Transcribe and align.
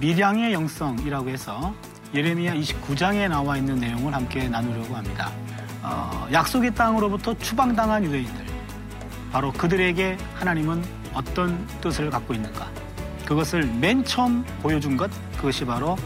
미량의 0.00 0.52
영성이라고 0.52 1.28
해서 1.28 1.74
예레미야 2.14 2.54
29장에 2.54 3.28
나와 3.28 3.56
있는 3.56 3.76
내용을 3.80 4.14
함께 4.14 4.48
나누려고 4.48 4.94
합니다. 4.94 5.30
어, 5.82 6.26
약속의 6.32 6.74
땅으로부터 6.74 7.36
추방당한 7.38 8.04
유대인들, 8.04 8.46
바로 9.32 9.52
그들에게 9.52 10.16
하나님은 10.34 10.84
어떤 11.12 11.66
뜻을 11.80 12.10
갖고 12.10 12.32
있는가? 12.32 12.70
그것을 13.26 13.64
맨 13.80 14.04
처음 14.04 14.44
보여준 14.62 14.96
것, 14.96 15.10
그것이 15.36 15.64
바로 15.64 15.96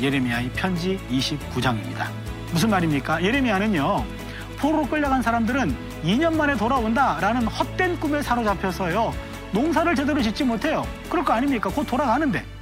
예레미야의 0.00 0.50
편지 0.52 0.98
29장입니다. 1.10 2.06
무슨 2.52 2.70
말입니까? 2.70 3.22
예레미야는요, 3.22 4.04
포로로 4.58 4.86
끌려간 4.86 5.22
사람들은 5.22 5.74
2년 6.04 6.34
만에 6.34 6.56
돌아온다라는 6.56 7.46
헛된 7.46 7.98
꿈에 7.98 8.22
사로잡혀서요, 8.22 9.12
농사를 9.52 9.94
제대로 9.94 10.20
짓지 10.22 10.44
못해요. 10.44 10.86
그럴 11.08 11.24
거 11.24 11.32
아닙니까? 11.32 11.70
곧 11.70 11.84
돌아가는데. 11.84 12.57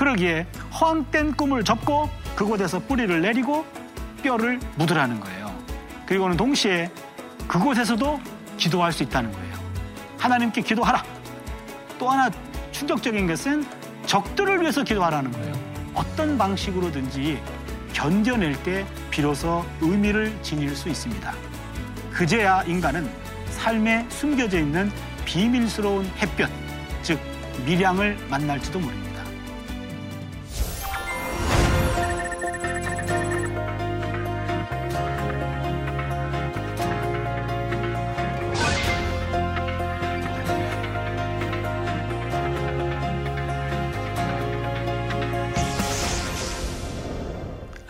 그러기에 0.00 0.46
허황된 0.80 1.36
꿈을 1.36 1.62
접고 1.62 2.08
그곳에서 2.34 2.78
뿌리를 2.78 3.20
내리고 3.20 3.66
뼈를 4.22 4.58
묻으라는 4.76 5.20
거예요. 5.20 5.54
그리고는 6.06 6.38
동시에 6.38 6.90
그곳에서도 7.46 8.18
기도할 8.56 8.92
수 8.92 9.02
있다는 9.02 9.30
거예요. 9.30 9.54
하나님께 10.18 10.62
기도하라. 10.62 11.04
또 11.98 12.08
하나 12.08 12.30
충격적인 12.72 13.26
것은 13.26 13.66
적들을 14.06 14.62
위해서 14.62 14.82
기도하라는 14.82 15.32
거예요. 15.32 15.52
어떤 15.92 16.38
방식으로든지 16.38 17.38
견뎌낼 17.92 18.54
때 18.62 18.86
비로소 19.10 19.66
의미를 19.82 20.34
지닐 20.40 20.74
수 20.74 20.88
있습니다. 20.88 21.30
그제야 22.10 22.62
인간은 22.62 23.06
삶에 23.50 24.06
숨겨져 24.08 24.60
있는 24.60 24.90
비밀스러운 25.26 26.10
햇볕, 26.22 26.48
즉 27.02 27.20
미량을 27.66 28.16
만날지도 28.30 28.80
모릅니다. 28.80 29.09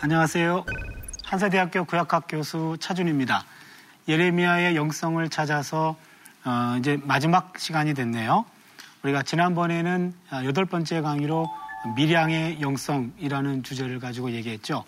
안녕하세요. 0.03 0.65
한사대학교 1.23 1.85
구약학 1.85 2.25
교수 2.27 2.75
차준입니다. 2.79 3.45
예레미야의 4.07 4.75
영성을 4.75 5.29
찾아서 5.29 5.95
어, 6.43 6.75
이제 6.79 6.99
마지막 7.03 7.59
시간이 7.59 7.93
됐네요. 7.93 8.43
우리가 9.03 9.21
지난번에는 9.21 10.11
여덟 10.45 10.65
번째 10.65 11.01
강의로 11.01 11.47
미량의 11.95 12.61
영성이라는 12.61 13.61
주제를 13.61 13.99
가지고 13.99 14.31
얘기했죠. 14.31 14.85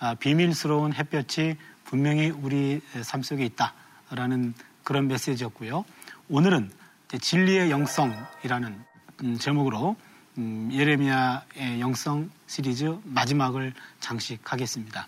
아, 0.00 0.14
비밀스러운 0.14 0.94
햇볕이 0.94 1.56
분명히 1.84 2.30
우리 2.30 2.80
삶 3.02 3.22
속에 3.22 3.44
있다라는 3.44 4.52
그런 4.82 5.06
메시지였고요. 5.06 5.84
오늘은 6.28 6.72
진리의 7.20 7.70
영성이라는 7.70 8.84
음, 9.22 9.38
제목으로 9.38 9.94
음, 10.38 10.70
예레미야의 10.72 11.80
영성 11.80 12.28
시리즈 12.46 12.98
마지막을 13.04 13.72
장식하겠습니다. 14.00 15.06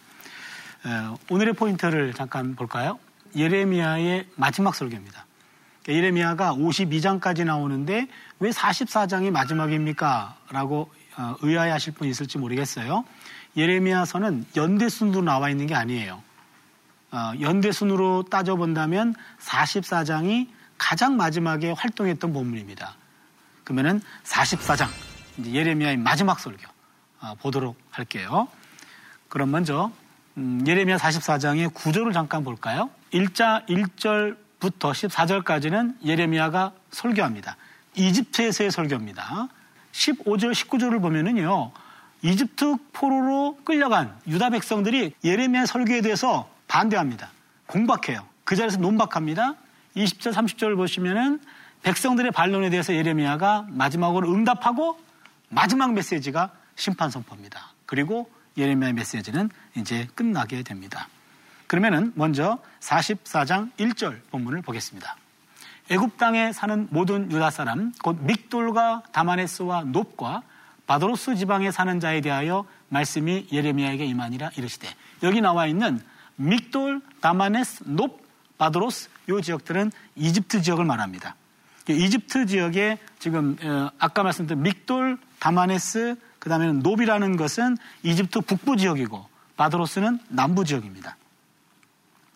오늘의 1.30 1.54
포인트를 1.54 2.14
잠깐 2.14 2.54
볼까요? 2.54 2.98
예레미야의 3.36 4.26
마지막 4.36 4.74
설교입니다. 4.74 5.26
예레미야가 5.88 6.54
52장까지 6.54 7.44
나오는데 7.44 8.08
왜 8.40 8.50
44장이 8.50 9.30
마지막입니까? 9.30 10.36
라고 10.50 10.90
어, 11.16 11.34
의아해하실 11.40 11.94
분 11.94 12.08
있을지 12.08 12.38
모르겠어요. 12.38 13.04
예레미야서는 13.56 14.46
연대순으로 14.54 15.22
나와 15.22 15.50
있는 15.50 15.66
게 15.66 15.74
아니에요. 15.74 16.22
어, 17.10 17.32
연대순으로 17.40 18.24
따져본다면 18.30 19.14
44장이 19.40 20.48
가장 20.76 21.16
마지막에 21.16 21.72
활동했던 21.72 22.32
본문입니다. 22.32 22.94
그러면은 23.64 24.00
44장 24.24 24.88
예레미야의 25.44 25.96
마지막 25.96 26.38
설교 26.38 26.62
어, 26.62 26.77
보도록 27.40 27.76
할게요. 27.90 28.48
그럼 29.28 29.50
먼저 29.50 29.90
음, 30.36 30.64
예레미야 30.66 30.96
44장의 30.96 31.74
구조를 31.74 32.12
잠깐 32.12 32.44
볼까요? 32.44 32.90
1자 33.12 33.66
1절부터 33.66 34.92
14절까지는 34.92 35.96
예레미야가 36.04 36.72
설교합니다. 36.90 37.56
이집트에서의 37.94 38.70
설교입니다. 38.70 39.48
15절, 39.92 40.52
19절을 40.52 41.00
보면은요, 41.02 41.72
이집트 42.22 42.76
포로로 42.92 43.58
끌려간 43.64 44.16
유다 44.26 44.50
백성들이 44.50 45.14
예레미야 45.24 45.66
설교에 45.66 46.00
대해서 46.02 46.48
반대합니다. 46.68 47.30
공박해요. 47.66 48.24
그 48.44 48.54
자리에서 48.54 48.78
논박합니다. 48.78 49.54
20절, 49.96 50.32
30절을 50.32 50.76
보시면은 50.76 51.40
백성들의 51.82 52.30
반론에 52.32 52.70
대해서 52.70 52.94
예레미야가 52.94 53.66
마지막으로 53.68 54.32
응답하고 54.32 54.98
마지막 55.48 55.94
메시지가 55.94 56.50
심판 56.78 57.10
선포입니다. 57.10 57.72
그리고 57.84 58.30
예레미야의 58.56 58.94
메시지는 58.94 59.50
이제 59.76 60.08
끝나게 60.14 60.62
됩니다. 60.62 61.08
그러면은 61.66 62.12
먼저 62.14 62.58
44장 62.80 63.70
1절 63.76 64.20
본문을 64.30 64.62
보겠습니다. 64.62 65.16
애굽 65.90 66.16
땅에 66.16 66.52
사는 66.52 66.86
모든 66.90 67.30
유다 67.30 67.50
사람 67.50 67.92
곧 68.02 68.18
믹돌과 68.22 69.02
다마네스와 69.12 69.84
높과 69.84 70.42
바도로스 70.86 71.36
지방에 71.36 71.70
사는 71.70 72.00
자에 72.00 72.20
대하여 72.20 72.64
말씀이 72.88 73.48
예레미야에게 73.52 74.04
임하니라 74.06 74.52
이르시되 74.56 74.88
여기 75.22 75.40
나와 75.40 75.66
있는 75.66 76.00
믹돌, 76.36 77.02
다마네스, 77.20 77.84
높, 77.86 78.22
바도로스 78.56 79.10
이 79.28 79.42
지역들은 79.42 79.90
이집트 80.16 80.62
지역을 80.62 80.84
말합니다. 80.84 81.34
이집트 81.88 82.46
지역에 82.46 82.98
지금 83.18 83.56
어, 83.62 83.90
아까 83.98 84.22
말씀드린 84.22 84.62
믹돌, 84.62 85.18
다마네스, 85.38 86.16
그 86.48 86.50
다음에는 86.50 86.78
노비라는 86.78 87.36
것은 87.36 87.76
이집트 88.02 88.40
북부 88.40 88.78
지역이고 88.78 89.22
바드로스는 89.58 90.18
남부 90.28 90.64
지역입니다. 90.64 91.18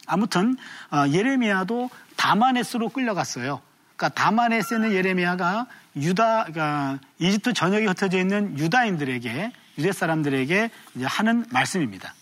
아무튼 0.06 0.54
어, 0.90 1.08
예레미야도 1.08 1.88
다마네스로 2.16 2.90
끌려갔어요. 2.90 3.62
그러니까 3.96 4.20
다마네스는 4.20 4.92
예레미야가 4.92 5.66
유다, 5.96 6.44
그러니까 6.44 6.98
이집트 7.20 7.54
전역에 7.54 7.86
흩어져 7.86 8.18
있는 8.18 8.58
유다인들에게 8.58 9.52
유대 9.78 9.92
사람들에게 9.92 10.70
하는 11.04 11.46
말씀입니다. 11.50 12.12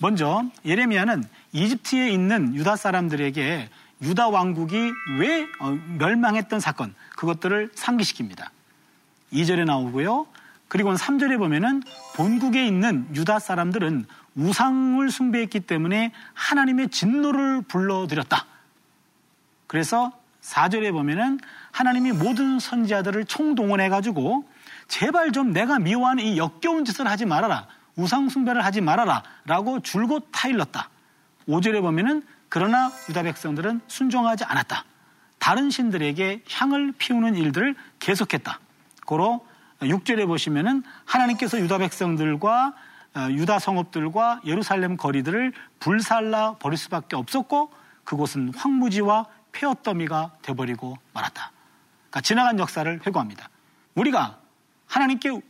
먼저 0.00 0.44
예레미야는 0.64 1.24
이집트에 1.50 2.08
있는 2.08 2.54
유다 2.54 2.76
사람들에게 2.76 3.68
유다 4.02 4.28
왕국이 4.28 4.92
왜 5.18 5.42
어, 5.58 5.76
멸망했던 5.98 6.60
사건 6.60 6.94
그것들을 7.16 7.70
상기시킵니다. 7.74 8.46
2절에 9.32 9.64
나오고요. 9.64 10.28
그리고는 10.68 10.96
3절에 10.96 11.38
보면은 11.38 11.82
본국에 12.14 12.66
있는 12.66 13.06
유다 13.14 13.38
사람들은 13.38 14.06
우상을 14.34 15.08
숭배했기 15.10 15.60
때문에 15.60 16.12
하나님의 16.34 16.88
진노를 16.90 17.62
불러들였다. 17.62 18.46
그래서 19.66 20.12
4절에 20.42 20.92
보면은 20.92 21.40
하나님이 21.72 22.12
모든 22.12 22.58
선지자들을 22.58 23.24
총동원해가지고 23.24 24.48
제발 24.88 25.32
좀 25.32 25.52
내가 25.52 25.78
미워하는 25.78 26.24
이 26.24 26.38
역겨운 26.38 26.84
짓을 26.84 27.08
하지 27.08 27.26
말아라. 27.26 27.66
우상 27.96 28.28
숭배를 28.28 28.64
하지 28.64 28.80
말아라. 28.80 29.22
라고 29.46 29.80
줄곧 29.80 30.28
타일렀다. 30.30 30.90
5절에 31.48 31.80
보면은 31.80 32.22
그러나 32.48 32.90
유다 33.08 33.22
백성들은 33.24 33.80
순종하지 33.88 34.44
않았다. 34.44 34.84
다른 35.38 35.70
신들에게 35.70 36.42
향을 36.48 36.92
피우는 36.98 37.36
일들을 37.36 37.74
계속했다. 37.98 38.60
고로 39.04 39.46
6절에 39.80 40.26
보시면은 40.26 40.82
하나님께서 41.04 41.58
유다 41.58 41.78
백성들과 41.78 42.74
어, 43.16 43.28
유다 43.30 43.58
성읍들과 43.58 44.42
예루살렘 44.44 44.96
거리들을 44.96 45.52
불살라 45.80 46.56
버릴 46.58 46.76
수밖에 46.76 47.16
없었고 47.16 47.72
그곳은 48.04 48.52
황무지와 48.54 49.26
폐허더미가 49.52 50.32
돼버리고 50.42 50.98
말았다. 51.14 51.50
그러니까 52.10 52.20
지나간 52.20 52.58
역사를 52.58 53.00
회고합니다. 53.06 53.48
우리가 53.94 54.38
하나님께 54.86 55.40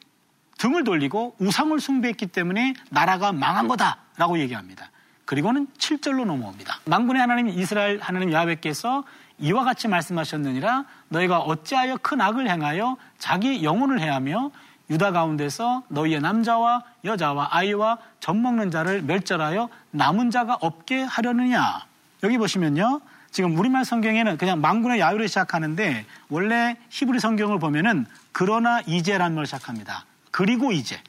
등을 0.58 0.84
돌리고 0.84 1.36
우상을 1.38 1.78
숭배했기 1.78 2.28
때문에 2.28 2.74
나라가 2.90 3.32
망한 3.32 3.68
거다라고 3.68 4.38
얘기합니다. 4.38 4.90
그리고는 5.24 5.66
7절로 5.76 6.24
넘어옵니다. 6.24 6.80
망군의 6.84 7.20
하나님 7.20 7.48
이스라엘 7.48 8.00
하나님 8.00 8.32
야훼께서 8.32 9.04
이와 9.38 9.64
같이 9.64 9.88
말씀하셨느니라 9.88 10.84
너희가 11.08 11.40
어찌하여 11.40 11.98
큰 11.98 12.20
악을 12.20 12.48
행하여 12.48 12.96
자기 13.18 13.62
영혼을 13.62 14.00
해하며 14.00 14.50
유다 14.88 15.10
가운데서 15.10 15.82
너희의 15.88 16.20
남자와 16.20 16.84
여자와 17.04 17.48
아이와 17.50 17.98
젖 18.20 18.36
먹는 18.36 18.70
자를 18.70 19.02
멸절하여 19.02 19.68
남은 19.90 20.30
자가 20.30 20.56
없게 20.60 21.02
하려느냐. 21.02 21.86
여기 22.22 22.38
보시면요. 22.38 23.00
지금 23.30 23.58
우리말 23.58 23.84
성경에는 23.84 24.38
그냥 24.38 24.60
망군의 24.60 25.00
야유를 25.00 25.28
시작하는데 25.28 26.06
원래 26.28 26.76
히브리 26.90 27.20
성경을 27.20 27.58
보면은 27.58 28.06
그러나 28.32 28.80
이제란 28.86 29.34
말을 29.34 29.46
시작합니다. 29.46 30.04
그리고 30.30 30.72
이제. 30.72 31.00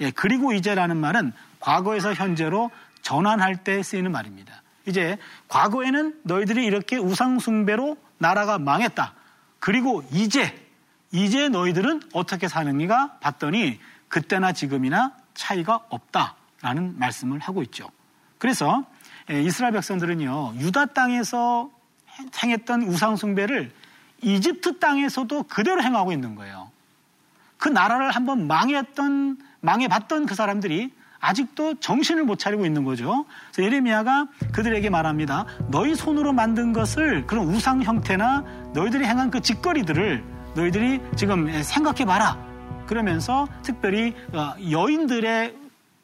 예, 0.00 0.10
그리고 0.10 0.52
이제라는 0.52 0.96
말은 0.96 1.32
과거에서 1.60 2.12
현재로 2.12 2.70
전환할 3.02 3.56
때 3.64 3.82
쓰이는 3.82 4.12
말입니다. 4.12 4.63
이제 4.86 5.18
과거에는 5.48 6.20
너희들이 6.22 6.64
이렇게 6.64 6.96
우상숭배로 6.96 7.96
나라가 8.18 8.58
망했다. 8.58 9.14
그리고 9.58 10.04
이제, 10.12 10.54
이제 11.10 11.48
너희들은 11.48 12.02
어떻게 12.12 12.48
사느니가 12.48 13.18
봤더니 13.20 13.80
그때나 14.08 14.52
지금이나 14.52 15.12
차이가 15.34 15.80
없다라는 15.88 16.98
말씀을 16.98 17.38
하고 17.38 17.62
있죠. 17.62 17.88
그래서 18.38 18.84
예, 19.30 19.42
이스라엘 19.42 19.72
백성들은요, 19.72 20.56
유다 20.58 20.86
땅에서 20.86 21.70
행했던 22.42 22.82
우상숭배를 22.82 23.72
이집트 24.20 24.78
땅에서도 24.78 25.44
그대로 25.44 25.82
행하고 25.82 26.12
있는 26.12 26.34
거예요. 26.34 26.70
그 27.56 27.68
나라를 27.68 28.10
한번 28.10 28.46
망했던, 28.46 29.38
망해봤던 29.60 30.26
그 30.26 30.34
사람들이 30.34 30.92
아직도 31.24 31.80
정신을 31.80 32.24
못 32.24 32.38
차리고 32.38 32.66
있는 32.66 32.84
거죠. 32.84 33.24
그래서 33.50 33.66
예레미야가 33.66 34.26
그들에게 34.52 34.90
말합니다. 34.90 35.46
너희 35.70 35.94
손으로 35.94 36.34
만든 36.34 36.74
것을 36.74 37.26
그런 37.26 37.46
우상 37.46 37.82
형태나 37.82 38.44
너희들이 38.74 39.06
행한 39.06 39.30
그 39.30 39.40
짓거리들을 39.40 40.22
너희들이 40.54 41.00
지금 41.16 41.62
생각해 41.62 42.04
봐라. 42.04 42.38
그러면서 42.86 43.48
특별히 43.62 44.14
어, 44.34 44.54
여인들의 44.70 45.56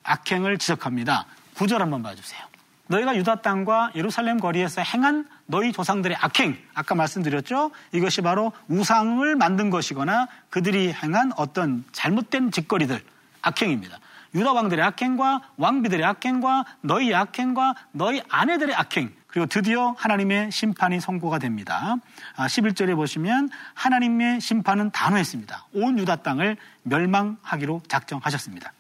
악행을 0.03 0.57
지적합니다. 0.57 1.27
구절 1.55 1.83
한번 1.83 2.03
봐주세요. 2.03 2.41
너희가 2.87 3.15
유다 3.17 3.43
땅과 3.43 3.93
예루살렘 3.95 4.39
거리에서 4.39 4.81
행한 4.81 5.29
너희 5.47 5.71
조상들의 5.73 6.17
악행, 6.19 6.57
아까 6.75 6.95
말씀드렸죠? 6.95 7.71
이것이 7.93 8.23
바로 8.23 8.53
우상을 8.69 9.37
만든 9.37 9.69
것이거나 9.69 10.29
그들이 10.49 10.93
행한 10.93 11.33
어떤 11.37 11.85
잘못된 11.93 12.51
짓거리들, 12.51 13.01
악행입니다. 13.43 13.99
유다 14.35 14.53
왕들의 14.53 14.85
악행과 14.85 15.41
왕비들의 15.57 16.05
악행과 16.05 16.65
너희 16.83 17.15
악행과 17.15 17.75
너희 17.93 18.23
아내들의 18.29 18.75
악행, 18.75 19.13
그리고 19.27 19.47
드디어 19.47 19.95
하나님의 19.97 20.51
심판이 20.51 21.01
선고가 21.01 21.39
됩니다. 21.39 21.97
11절에 22.37 22.93
아, 22.93 22.97
보시면 22.97 23.49
하나님의 23.75 24.41
심판은 24.41 24.91
단호했습니다. 24.91 25.67
온 25.75 25.99
유다 25.99 26.17
땅을 26.17 26.57
멸망하기로 26.83 27.83
작정하셨습니다. 27.87 28.73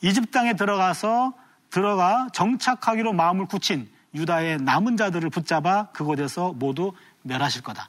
이집 0.00 0.30
땅에 0.30 0.54
들어가서 0.54 1.34
들어가 1.70 2.28
정착하기로 2.32 3.12
마음을 3.14 3.46
굳힌 3.46 3.88
유다의 4.14 4.58
남은 4.58 4.96
자들을 4.96 5.28
붙잡아 5.30 5.88
그곳에서 5.92 6.52
모두 6.52 6.92
멸하실 7.22 7.62
거다. 7.62 7.88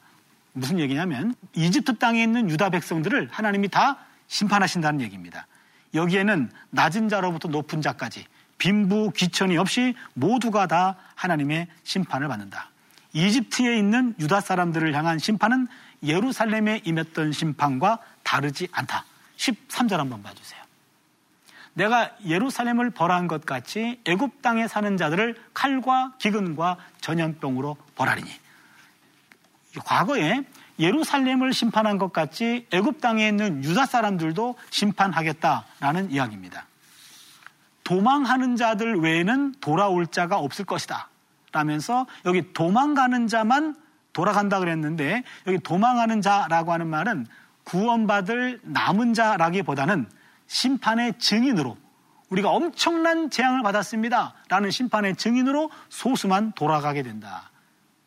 무슨 0.54 0.80
얘기냐면 0.80 1.36
이집트 1.54 1.98
땅에 1.98 2.24
있는 2.24 2.50
유다 2.50 2.70
백성들을 2.72 3.30
하나님이 3.32 3.68
다 3.68 3.98
심판하신다는 4.28 5.02
얘기입니다. 5.02 5.46
여기에는 5.94 6.52
낮은 6.72 7.10
자로부터 7.10 7.48
높은 7.48 7.82
자까지 7.82 8.26
빈부 8.58 9.12
귀천이 9.12 9.58
없이 9.58 9.96
모두가 10.14 10.68
다 10.68 10.96
하나님의 11.16 11.68
심판을 11.84 12.28
받는다. 12.28 12.70
이집트에 13.14 13.78
있는 13.78 14.14
유다 14.20 14.42
사람들을 14.42 14.94
향한 14.94 15.20
심판은 15.20 15.68
예루살렘에 16.04 16.82
임했던 16.84 17.32
심판과 17.32 18.00
다르지 18.24 18.68
않다. 18.72 19.06
13절 19.38 19.98
한번 19.98 20.22
봐주세요. 20.22 20.62
내가 21.74 22.12
예루살렘을 22.26 22.90
벌한 22.90 23.28
것 23.28 23.46
같이 23.46 24.00
애굽 24.06 24.42
땅에 24.42 24.68
사는 24.68 24.96
자들을 24.98 25.36
칼과 25.54 26.14
기근과 26.20 26.78
전염병으로 27.02 27.78
벌하리니. 27.96 28.30
과거에 29.84 30.44
예루살렘을 30.80 31.54
심판한 31.54 31.98
것 31.98 32.12
같이 32.12 32.68
애굽 32.72 33.02
땅에 33.02 33.28
있는 33.28 33.64
유다 33.64 33.86
사람들도 33.86 34.56
심판하겠다라는 34.70 36.12
이야기입니다. 36.12 36.66
도망하는 37.84 38.56
자들 38.56 38.98
외에는 38.98 39.56
돌아올 39.62 40.08
자가 40.08 40.38
없을 40.38 40.66
것이다. 40.66 41.10
라면서 41.52 42.06
여기 42.26 42.52
도망가는 42.52 43.28
자만 43.28 43.76
돌아간다 44.12 44.60
그랬는데 44.60 45.24
여기 45.48 45.60
도망하는 45.60 46.22
자라고 46.22 46.74
하는 46.74 46.88
말은 46.88 47.28
구원받을 47.64 48.62
남은 48.64 49.14
자라기보다는 49.14 50.10
심판의 50.48 51.18
증인으로 51.20 51.78
우리가 52.30 52.50
엄청난 52.50 53.30
재앙을 53.30 53.62
받았습니다. 53.62 54.34
라는 54.50 54.72
심판의 54.72 55.16
증인으로 55.16 55.70
소수만 55.90 56.54
돌아가게 56.54 57.04
된다. 57.04 57.52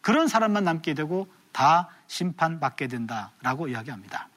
그런 0.01 0.29
사람만 0.29 0.65
남게 0.65 0.95
되고 0.95 1.29
다 1.53 1.89
심판받게 2.07 2.89
된다라고 2.89 3.69
이야기합니다. 3.69 4.29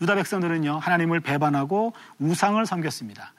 유다 0.00 0.14
백성들은요, 0.16 0.78
하나님을 0.78 1.20
배반하고 1.20 1.92
우상을 2.18 2.64
섬겼습니다. 2.64 3.32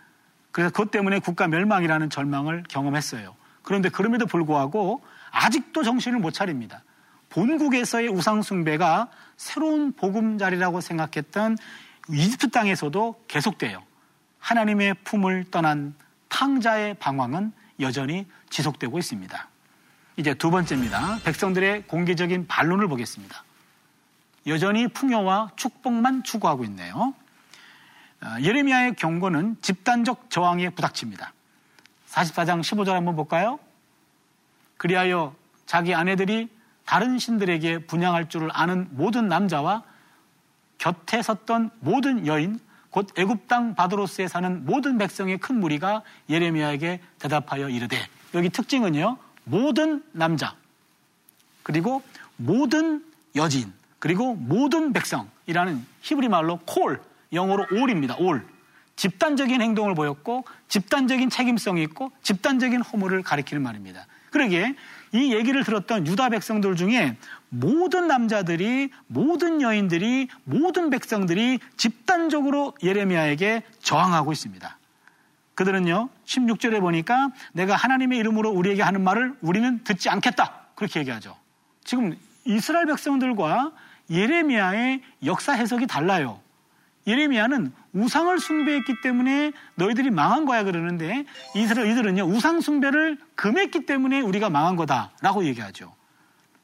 그래서 0.52 0.72
그것 0.72 0.92
때문에 0.92 1.20
국가 1.20 1.48
멸망이라는 1.48 2.10
절망을 2.10 2.64
경험했어요. 2.70 3.36
그런데 3.64 3.90
그럼에도 3.90 4.26
불구하고 4.26 5.04
아직도 5.32 5.84
정신을 5.84 6.20
못 6.20 6.32
차립니다. 6.32 6.84
본국에서의 7.30 8.10
우상숭배가 8.10 9.10
새로운 9.36 9.92
보금자리라고 9.94 10.80
생각했던 10.80 11.58
이집트 12.10 12.52
땅에서도 12.52 13.24
계속돼요. 13.28 13.82
하나님의 14.40 14.96
품을 15.04 15.46
떠난 15.50 15.96
탕자의 16.30 16.96
방황은 16.96 17.52
여전히 17.80 18.28
지속되고 18.50 19.00
있습니다. 19.00 19.50
이제 20.18 20.34
두 20.34 20.52
번째입니다. 20.52 21.20
백성들의 21.24 21.84
공개적인 21.88 22.48
반론을 22.48 22.88
보겠습니다. 22.88 23.44
여전히 24.48 24.88
풍요와 24.88 25.52
축복만 25.56 26.24
추구하고 26.24 26.64
있네요. 26.66 27.14
어, 28.22 28.36
예레미야의 28.42 28.96
경고는 28.96 29.58
집단적 29.62 30.30
저항에 30.30 30.70
부닥칩니다. 30.70 31.34
44장 32.10 32.62
15절 32.62 32.92
한번 32.92 33.16
볼까요? 33.16 33.60
그리하여 34.78 35.36
자기 35.66 35.96
아내들이 35.96 36.50
다른 36.86 37.18
신들에게 37.18 37.86
분양할 37.88 38.30
줄을 38.30 38.50
아는 38.54 38.88
모든 38.92 39.28
남자와 39.28 39.84
곁에 40.78 41.22
섰던 41.22 41.72
모든 41.80 42.28
여인, 42.28 42.60
곧 42.90 43.08
애굽 43.18 43.48
땅 43.48 43.74
바드로스에 43.74 44.28
사는 44.28 44.66
모든 44.66 44.98
백성의 44.98 45.40
큰 45.40 45.60
무리가 45.60 46.04
예레미야에게 46.30 47.02
대답하여 47.20 47.70
이르되 47.70 47.98
여기 48.36 48.50
특징은요 48.50 49.18
모든 49.44 50.04
남자 50.12 50.56
그리고 51.64 52.02
모든 52.38 53.04
여진 53.36 53.72
그리고 54.00 54.36
모든 54.36 54.94
백성이라는 54.94 55.86
히브리 56.02 56.28
말로 56.30 56.60
콜 56.66 57.02
영어로 57.32 57.66
올입니다 57.72 58.16
올 58.18 58.46
집단적인 58.96 59.62
행동을 59.62 59.96
보였고 59.96 60.46
집단적인 60.68 61.30
책임성이 61.30 61.84
있고 61.84 62.12
집단적인 62.22 62.82
허물을 62.82 63.24
가리키는 63.24 63.64
말입니다. 63.64 64.06
그러기에 64.30 64.76
이 65.14 65.34
얘기를 65.34 65.64
들었던 65.64 66.08
유다 66.08 66.30
백성들 66.30 66.76
중에 66.76 67.18
모든 67.50 68.08
남자들이 68.08 68.90
모든 69.08 69.62
여인들이 69.62 70.28
모든 70.44 70.90
백성들이 70.90 71.60
집단적으로 71.78 72.74
예레미야에게 72.82 73.64
저항하고 73.80 74.32
있습니다. 74.32 74.78
그들은요 75.56 76.10
16절에 76.26 76.80
보니까 76.82 77.30
내가 77.54 77.76
하나님의 77.76 78.20
이름으로 78.20 78.50
우리에게 78.50 78.82
하는 78.82 79.04
말을 79.04 79.36
우리는 79.42 79.84
듣지 79.84 80.10
않겠다 80.10 80.68
그렇게 80.76 81.00
얘기하죠. 81.02 81.36
지금 81.84 82.18
이스라엘 82.46 82.86
백성들과 82.88 83.72
예레미야의 84.10 85.02
역사 85.26 85.54
해석이 85.54 85.88
달라요. 85.88 86.40
예레미야는 87.06 87.74
우상을 87.94 88.40
숭배했기 88.40 89.02
때문에 89.02 89.52
너희들이 89.76 90.10
망한 90.10 90.46
거야 90.46 90.64
그러는데 90.64 91.26
이스라엘 91.56 91.92
이들은요 91.92 92.24
우상 92.24 92.62
숭배를 92.62 93.18
금했기 93.36 93.86
때문에 93.86 94.22
우리가 94.22 94.50
망한 94.50 94.76
거다라고 94.76 95.46
얘기하죠. 95.46 95.94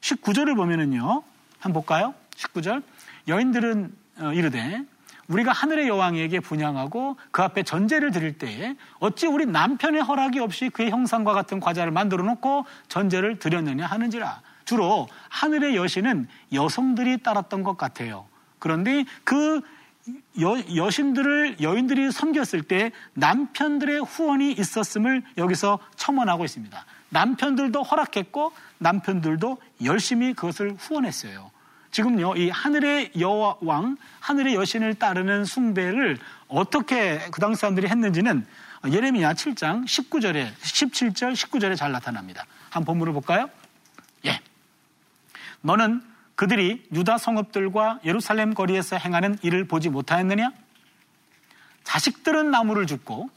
19절을 0.00 0.56
보면은요 0.56 1.22
한번 1.58 1.72
볼까요? 1.74 2.14
19절 2.36 2.82
여인들은 3.28 3.94
어, 4.18 4.32
이르되 4.32 4.82
우리가 5.30 5.52
하늘의 5.52 5.88
여왕에게 5.88 6.40
분양하고 6.40 7.16
그 7.30 7.42
앞에 7.42 7.62
전제를 7.62 8.10
드릴 8.10 8.36
때에 8.36 8.76
어찌 8.98 9.26
우리 9.26 9.46
남편의 9.46 10.02
허락이 10.02 10.40
없이 10.40 10.68
그의 10.68 10.90
형상과 10.90 11.32
같은 11.32 11.60
과자를 11.60 11.92
만들어 11.92 12.24
놓고 12.24 12.66
전제를 12.88 13.38
드렸느냐 13.38 13.86
하는지라 13.86 14.42
주로 14.64 15.08
하늘의 15.30 15.76
여신은 15.76 16.28
여성들이 16.52 17.22
따랐던 17.22 17.62
것 17.62 17.76
같아요. 17.76 18.26
그런데 18.58 19.04
그 19.24 19.62
여, 20.40 20.90
신들을 20.90 21.60
여인들이 21.60 22.10
섬겼을 22.10 22.62
때 22.62 22.90
남편들의 23.14 24.00
후원이 24.00 24.52
있었음을 24.52 25.22
여기서 25.38 25.78
첨언하고 25.96 26.44
있습니다. 26.44 26.84
남편들도 27.10 27.82
허락했고 27.82 28.52
남편들도 28.78 29.58
열심히 29.84 30.34
그것을 30.34 30.74
후원했어요. 30.78 31.50
지금요, 31.90 32.36
이 32.36 32.50
하늘의 32.50 33.12
여왕, 33.18 33.96
하늘의 34.20 34.54
여신을 34.54 34.94
따르는 34.94 35.44
숭배를 35.44 36.18
어떻게 36.48 37.18
그 37.30 37.40
당시 37.40 37.60
사람들이 37.60 37.88
했는지는 37.88 38.46
예레미야 38.88 39.34
7장 39.34 39.84
19절에, 39.84 40.54
17절, 40.54 41.34
19절에 41.34 41.76
잘 41.76 41.92
나타납니다. 41.92 42.44
한 42.70 42.84
본문을 42.84 43.12
볼까요? 43.12 43.50
예. 44.26 44.40
너는 45.60 46.02
그들이 46.36 46.86
유다 46.92 47.18
성읍들과 47.18 48.00
예루살렘 48.04 48.54
거리에서 48.54 48.96
행하는 48.96 49.36
일을 49.42 49.66
보지 49.66 49.90
못하였느냐? 49.90 50.52
자식들은 51.84 52.50
나무를 52.50 52.86
줍고 52.86 53.28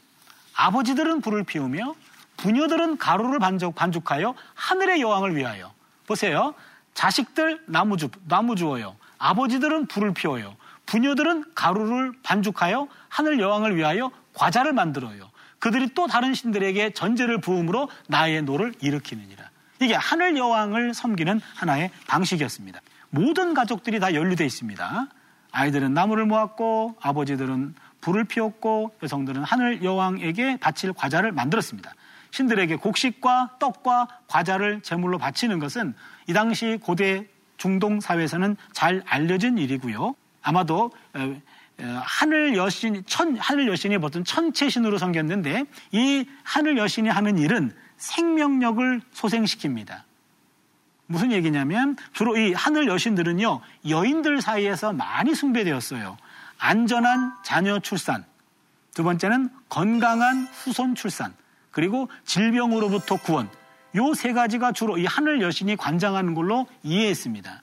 아버지들은 0.54 1.20
불을 1.20 1.42
피우며 1.42 1.94
부녀들은 2.36 2.98
가루를 2.98 3.38
반죽, 3.40 3.74
반죽하여 3.74 4.34
하늘의 4.54 5.00
여왕을 5.00 5.36
위하여 5.36 5.72
보세요. 6.06 6.54
자식들 6.94 7.60
나무 7.66 7.96
주 7.96 8.08
나무 8.26 8.56
주어요. 8.56 8.96
아버지들은 9.18 9.86
불을 9.86 10.14
피워요. 10.14 10.56
부녀들은 10.86 11.54
가루를 11.54 12.12
반죽하여 12.22 12.88
하늘 13.08 13.40
여왕을 13.40 13.76
위하여 13.76 14.10
과자를 14.34 14.72
만들어요. 14.72 15.30
그들이 15.58 15.94
또 15.94 16.06
다른 16.06 16.34
신들에게 16.34 16.90
전제를 16.90 17.40
부음으로 17.40 17.88
나의 18.06 18.42
노를 18.42 18.74
일으키느니라. 18.80 19.44
이게 19.80 19.94
하늘 19.94 20.36
여왕을 20.36 20.94
섬기는 20.94 21.40
하나의 21.54 21.90
방식이었습니다. 22.06 22.80
모든 23.10 23.54
가족들이 23.54 24.00
다 24.00 24.14
연루되어 24.14 24.46
있습니다. 24.46 25.08
아이들은 25.52 25.94
나무를 25.94 26.26
모았고 26.26 26.96
아버지들은 27.00 27.74
불을 28.00 28.24
피웠고 28.24 28.94
여성들은 29.02 29.44
하늘 29.44 29.82
여왕에게 29.82 30.58
바칠 30.58 30.92
과자를 30.92 31.32
만들었습니다. 31.32 31.94
신들에게 32.34 32.74
곡식과 32.76 33.58
떡과 33.60 34.08
과자를 34.26 34.80
제물로 34.80 35.18
바치는 35.18 35.60
것은 35.60 35.94
이 36.26 36.32
당시 36.32 36.78
고대 36.82 37.28
중동 37.58 38.00
사회에서는 38.00 38.56
잘 38.72 39.04
알려진 39.06 39.56
일이고요. 39.56 40.16
아마도 40.42 40.90
어, 41.14 41.40
어, 41.78 42.02
하늘 42.02 42.56
여신, 42.56 43.04
천, 43.06 43.36
하늘 43.36 43.68
여신이 43.68 43.98
보통 43.98 44.24
천체 44.24 44.68
신으로 44.68 44.98
섬겼는데 44.98 45.64
이 45.92 46.26
하늘 46.42 46.76
여신이 46.76 47.08
하는 47.08 47.38
일은 47.38 47.72
생명력을 47.98 49.00
소생시킵니다. 49.14 50.02
무슨 51.06 51.30
얘기냐면 51.30 51.96
주로 52.12 52.36
이 52.36 52.52
하늘 52.52 52.88
여신들은요 52.88 53.60
여인들 53.88 54.42
사이에서 54.42 54.92
많이 54.92 55.36
숭배되었어요. 55.36 56.16
안전한 56.58 57.32
자녀 57.44 57.78
출산, 57.78 58.24
두 58.92 59.04
번째는 59.04 59.50
건강한 59.68 60.48
후손 60.50 60.96
출산, 60.96 61.32
그리고 61.74 62.08
질병으로부터 62.24 63.16
구원. 63.16 63.48
요 63.96 64.14
세 64.14 64.32
가지가 64.32 64.72
주로 64.72 64.98
이 64.98 65.06
하늘 65.06 65.40
여신이 65.42 65.76
관장하는 65.76 66.34
걸로 66.34 66.66
이해했습니다. 66.82 67.62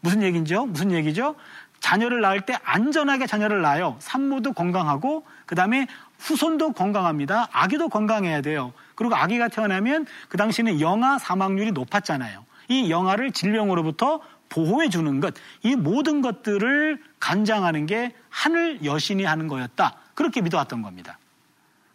무슨 0.00 0.22
얘기죠? 0.22 0.66
무슨 0.66 0.92
얘기죠? 0.92 1.34
자녀를 1.80 2.20
낳을 2.20 2.40
때 2.40 2.58
안전하게 2.64 3.26
자녀를 3.26 3.62
낳아요. 3.62 3.96
산모도 4.00 4.52
건강하고 4.52 5.24
그 5.46 5.54
다음에 5.54 5.86
후손도 6.18 6.72
건강합니다. 6.72 7.48
아기도 7.52 7.88
건강해야 7.88 8.40
돼요. 8.42 8.72
그리고 8.96 9.14
아기가 9.14 9.46
태어나면 9.48 10.06
그 10.28 10.36
당시에는 10.36 10.80
영아 10.80 11.18
사망률이 11.18 11.70
높았잖아요. 11.72 12.44
이 12.68 12.90
영아를 12.90 13.30
질병으로부터 13.30 14.20
보호해 14.48 14.88
주는 14.88 15.20
것, 15.20 15.34
이 15.62 15.76
모든 15.76 16.22
것들을 16.22 17.00
간장하는 17.20 17.86
게 17.86 18.14
하늘 18.28 18.84
여신이 18.84 19.24
하는 19.24 19.46
거였다. 19.46 19.94
그렇게 20.14 20.40
믿어왔던 20.40 20.82
겁니다. 20.82 21.18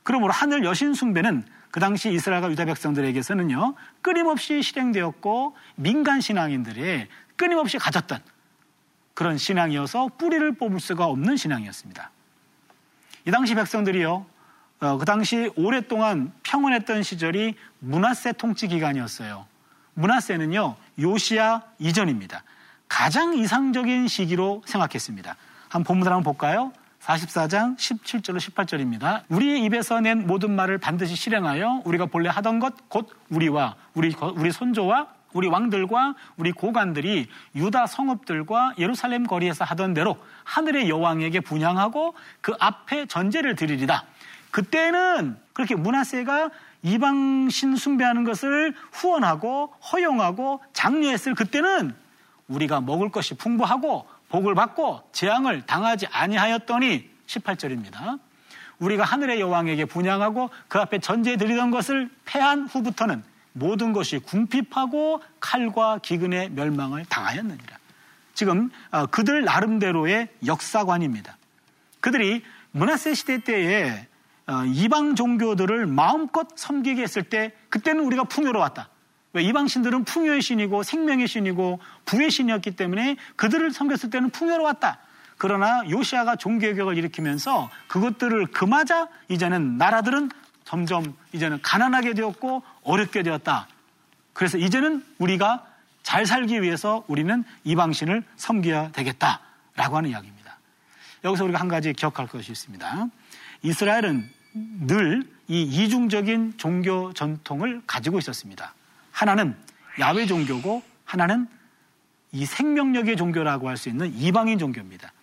그러므로 0.04 0.32
하늘 0.34 0.64
여신 0.64 0.94
숭배는 0.94 1.46
그 1.72 1.80
당시 1.80 2.12
이스라엘과 2.12 2.52
유다 2.52 2.66
백성들에게서는요, 2.66 3.74
끊임없이 4.02 4.62
실행되었고 4.62 5.56
민간 5.76 6.22
신앙인들이 6.22 7.08
끊임없이 7.36 7.78
가졌던 7.80 8.22
그런 9.14 9.38
신앙이어서 9.38 10.10
뿌리를 10.18 10.52
뽑을 10.54 10.80
수가 10.80 11.06
없는 11.06 11.36
신앙이었습니다. 11.36 12.12
이 13.26 13.32
당시 13.32 13.56
백성들이요, 13.56 14.26
어, 14.82 14.98
그 14.98 15.06
당시 15.06 15.52
오랫동안 15.56 16.32
평온했던 16.44 17.04
시절이 17.04 17.56
문하세 17.80 18.34
통치 18.34 18.68
기간이었어요. 18.68 19.48
문하세는요, 19.94 20.76
요시아 21.00 21.62
이전입니다. 21.80 22.44
가장 22.90 23.34
이상적인 23.34 24.08
시기로 24.08 24.62
생각했습니다. 24.66 25.36
한 25.70 25.84
본문을 25.84 26.12
한번 26.12 26.24
볼까요? 26.24 26.72
44장 27.04 27.76
17절로 27.76 28.38
18절입니다. 28.38 29.24
우리의 29.28 29.64
입에서 29.66 30.00
낸 30.00 30.26
모든 30.26 30.56
말을 30.56 30.78
반드시 30.78 31.16
실행하여 31.16 31.82
우리가 31.84 32.06
본래 32.06 32.30
하던 32.30 32.60
것 32.60 32.74
곧 32.88 33.10
우리와 33.30 33.76
우리 33.94 34.16
우리 34.36 34.52
손조와 34.52 35.08
우리 35.34 35.48
왕들과 35.48 36.16
우리 36.38 36.52
고관들이 36.52 37.28
유다 37.56 37.88
성읍들과 37.88 38.76
예루살렘 38.78 39.26
거리에서 39.26 39.66
하던 39.66 39.94
대로 39.94 40.18
하늘의 40.44 40.90
여왕에게 40.90 41.42
분양하고 41.42 42.14
그 42.40 42.54
앞에 42.60 43.08
전제를 43.08 43.56
드리리다. 43.56 44.06
그때는 44.52 45.38
그렇게 45.54 45.76
문하세가 45.76 46.52
이방신 46.84 47.76
숭배하는 47.76 48.24
것을 48.24 48.76
후원하고 48.92 49.74
허용하고 49.92 50.62
장려했을 50.74 51.34
그때는 51.34 51.96
우리가 52.48 52.82
먹을 52.82 53.10
것이 53.10 53.34
풍부하고 53.36 54.06
복을 54.34 54.56
받고 54.56 55.04
재앙을 55.12 55.62
당하지 55.62 56.08
아니하였더니 56.08 57.08
18절입니다. 57.28 58.20
우리가 58.80 59.04
하늘의 59.04 59.40
여왕에게 59.40 59.86
분양하고 59.86 60.50
그 60.68 60.80
앞에 60.80 60.98
전제 60.98 61.38
드리던 61.38 61.70
것을 61.70 62.10
패한 62.25 62.66
후부터는 62.66 63.24
모든 63.52 63.94
것이 63.94 64.18
궁핍하고 64.18 65.22
칼과 65.40 66.00
기근의 66.00 66.50
멸망을 66.50 67.06
당하였느니라. 67.06 67.78
지금 68.34 68.72
어, 68.90 69.06
그들 69.06 69.44
나름대로의 69.44 70.30
역사관입니다. 70.48 71.38
그들이 72.00 72.42
문화세 72.72 73.13
시대 73.13 73.38
때에 73.38 74.08
어, 74.48 74.63
이방 74.66 75.13
종교들을 75.13 75.86
마음껏 75.86 76.48
섬기게 76.56 77.04
했을 77.04 77.22
때 77.22 77.52
그때는 77.70 78.04
우리가 78.04 78.24
풍요로웠다. 78.24 78.90
왜 79.34 79.44
이방신들은 79.44 80.06
풍요의 80.06 80.42
신이고 80.42 80.84
생명의 80.84 81.28
신이고 81.28 81.80
부의 82.06 82.32
신이었기 82.32 82.72
때문에 82.72 83.18
그들을 83.36 83.72
섬겼을 83.72 84.10
때는 84.10 84.30
풍요로웠다. 84.30 85.00
그러나 85.38 85.84
요시아가 85.90 86.36
종교개혁을 86.36 86.98
일으키면서 86.98 87.70
그것들을 87.88 88.48
금하자 88.48 89.08
이제는 89.30 89.78
나라들은 89.78 90.30
점점 90.63 91.16
이제는 91.34 91.62
가난하게 91.62 92.13
되었고 92.13 92.63
어렵게 92.84 93.24
되었다. 93.24 93.68
그래서 94.34 94.58
이제는 94.58 95.04
우리가 95.18 95.66
잘 96.04 96.25
살기 96.25 96.62
위해서 96.62 97.04
우리는 97.08 97.44
이방신을 97.63 98.24
섬겨야 98.38 98.92
되겠다라고 98.92 99.98
하는 99.98 100.10
이야기입니다. 100.10 100.58
여기서 101.24 101.44
우리가 101.46 101.60
한 101.60 101.68
가지 101.68 101.94
기억할 101.94 102.28
것이 102.28 102.52
있습니다. 102.52 103.08
이스라엘은 103.63 104.30
늘 104.88 105.34
이 105.48 105.63
이중적인 105.63 106.54
종교 106.58 107.12
전통을 107.13 107.82
가지고 107.86 108.18
있었습니다. 108.18 108.74
하나는 109.13 109.55
야외 110.00 110.25
종교고 110.25 110.84
하나는 111.05 111.48
이 112.34 112.46
생명력의 112.46 113.15
종교라고 113.15 113.70
할 113.70 113.77
수 113.77 113.88
있는 113.88 114.13
이방인 114.13 114.58
종교입니다. 114.60 115.13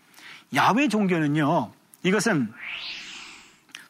야외 0.55 0.89
종교는요, 0.89 1.73
이것은 2.05 2.53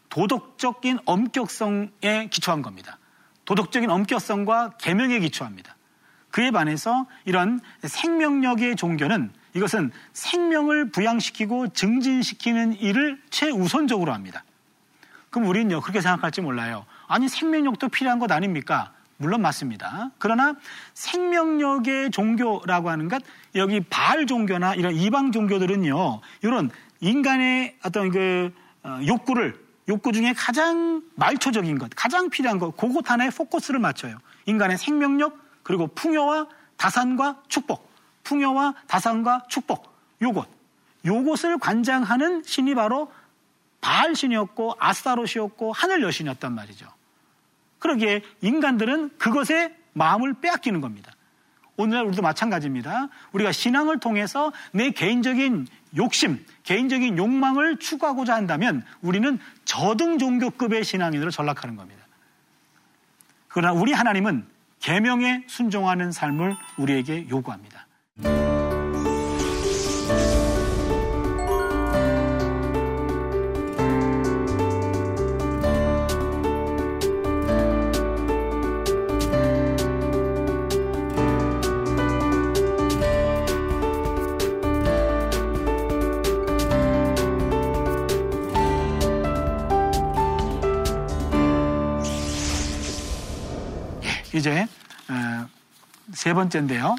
도덕적인 0.08 0.98
엄격성에 1.04 2.28
기초한 2.30 2.62
겁니다. 2.62 2.98
도덕적인 3.44 3.88
엄격성과 3.90 4.72
계명에 4.78 5.20
기초합니다. 5.20 5.76
그에 6.30 6.50
반해서 6.50 7.06
이런 7.24 7.60
생명력의 7.82 8.76
종교는 8.76 9.32
이것은 9.54 9.90
생명을 10.12 10.90
부양시키고 10.90 11.68
증진시키는 11.72 12.74
일을 12.78 13.20
최우선적으로 13.30 14.12
합니다. 14.12 14.44
그럼 15.30 15.48
우리는요, 15.48 15.80
그렇게 15.80 16.00
생각할지 16.00 16.40
몰라요. 16.40 16.86
아니, 17.06 17.28
생명력도 17.28 17.88
필요한 17.88 18.18
것 18.18 18.30
아닙니까? 18.32 18.92
물론 19.20 19.42
맞습니다. 19.42 20.10
그러나 20.18 20.54
생명력의 20.94 22.10
종교라고 22.10 22.88
하는 22.88 23.08
것, 23.08 23.22
여기 23.54 23.80
바알 23.80 24.26
종교나 24.26 24.74
이런 24.74 24.94
이방 24.94 25.30
종교들은요, 25.30 26.22
이런 26.40 26.70
인간의 27.00 27.76
어떤 27.84 28.10
그 28.10 28.50
어, 28.82 28.98
욕구를 29.06 29.62
욕구 29.88 30.12
중에 30.12 30.32
가장 30.32 31.02
말초적인 31.16 31.78
것, 31.78 31.90
가장 31.94 32.30
필요한 32.30 32.58
것, 32.58 32.74
그것 32.78 33.10
하나에 33.10 33.28
포커스를 33.28 33.78
맞춰요. 33.78 34.16
인간의 34.46 34.78
생명력, 34.78 35.36
그리고 35.62 35.86
풍요와 35.88 36.48
다산과 36.78 37.42
축복. 37.48 37.90
풍요와 38.24 38.74
다산과 38.86 39.44
축복. 39.48 39.92
요것. 40.22 40.48
요것을 41.04 41.58
관장하는 41.58 42.42
신이 42.42 42.74
바로 42.74 43.12
바알 43.82 44.16
신이었고 44.16 44.76
아스타롯이었고 44.78 45.72
하늘 45.72 46.02
여신이었단 46.02 46.54
말이죠. 46.54 46.86
그러기에 47.80 48.22
인간들은 48.40 49.18
그것에 49.18 49.74
마음을 49.92 50.34
빼앗기는 50.34 50.80
겁니다. 50.80 51.12
오늘날 51.76 52.04
우리도 52.04 52.22
마찬가지입니다. 52.22 53.08
우리가 53.32 53.52
신앙을 53.52 53.98
통해서 54.00 54.52
내 54.72 54.90
개인적인 54.90 55.66
욕심, 55.96 56.44
개인적인 56.62 57.16
욕망을 57.18 57.78
추구하고자 57.78 58.34
한다면 58.34 58.84
우리는 59.00 59.38
저등 59.64 60.18
종교급의 60.18 60.84
신앙인으로 60.84 61.30
전락하는 61.30 61.76
겁니다. 61.76 62.06
그러나 63.48 63.72
우리 63.72 63.92
하나님은 63.92 64.46
계명에 64.80 65.44
순종하는 65.46 66.12
삶을 66.12 66.54
우리에게 66.76 67.28
요구합니다. 67.28 67.86
이제 94.40 94.66
세 96.14 96.32
번째인데요. 96.32 96.96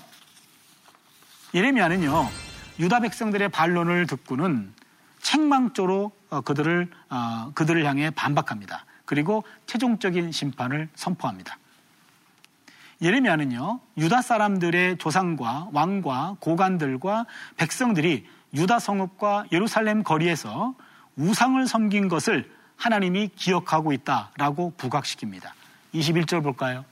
예레미야는요 1.56 2.30
유다 2.80 3.00
백성들의 3.00 3.50
반론을 3.50 4.06
듣고는 4.06 4.72
책망조로 5.22 6.12
어, 6.30 6.42
그들을 6.42 6.90
어, 7.10 7.52
그들을 7.56 7.84
향해 7.86 8.12
반박합니다. 8.12 8.86
그리고 9.06 9.44
최종적인 9.66 10.32
심판을 10.32 10.88
선포합니다. 10.94 11.58
예레미야는요 13.02 13.80
유다 13.98 14.22
사람들의 14.22 15.00
조상과 15.00 15.70
왕과 15.74 16.38
고관들과 16.40 17.26
백성들이 17.58 18.28
유다 18.54 18.78
성읍과 18.78 19.46
예루살렘 19.52 20.04
거리에서 20.04 20.76
우상을 21.16 21.66
섬긴 21.66 22.08
것을 22.08 22.52
하나님이 22.78 23.30
기억하고 23.36 23.94
있다라고 23.94 24.74
부각시킵니다. 24.78 25.50
21절 25.96 26.44
볼까요? 26.44 26.86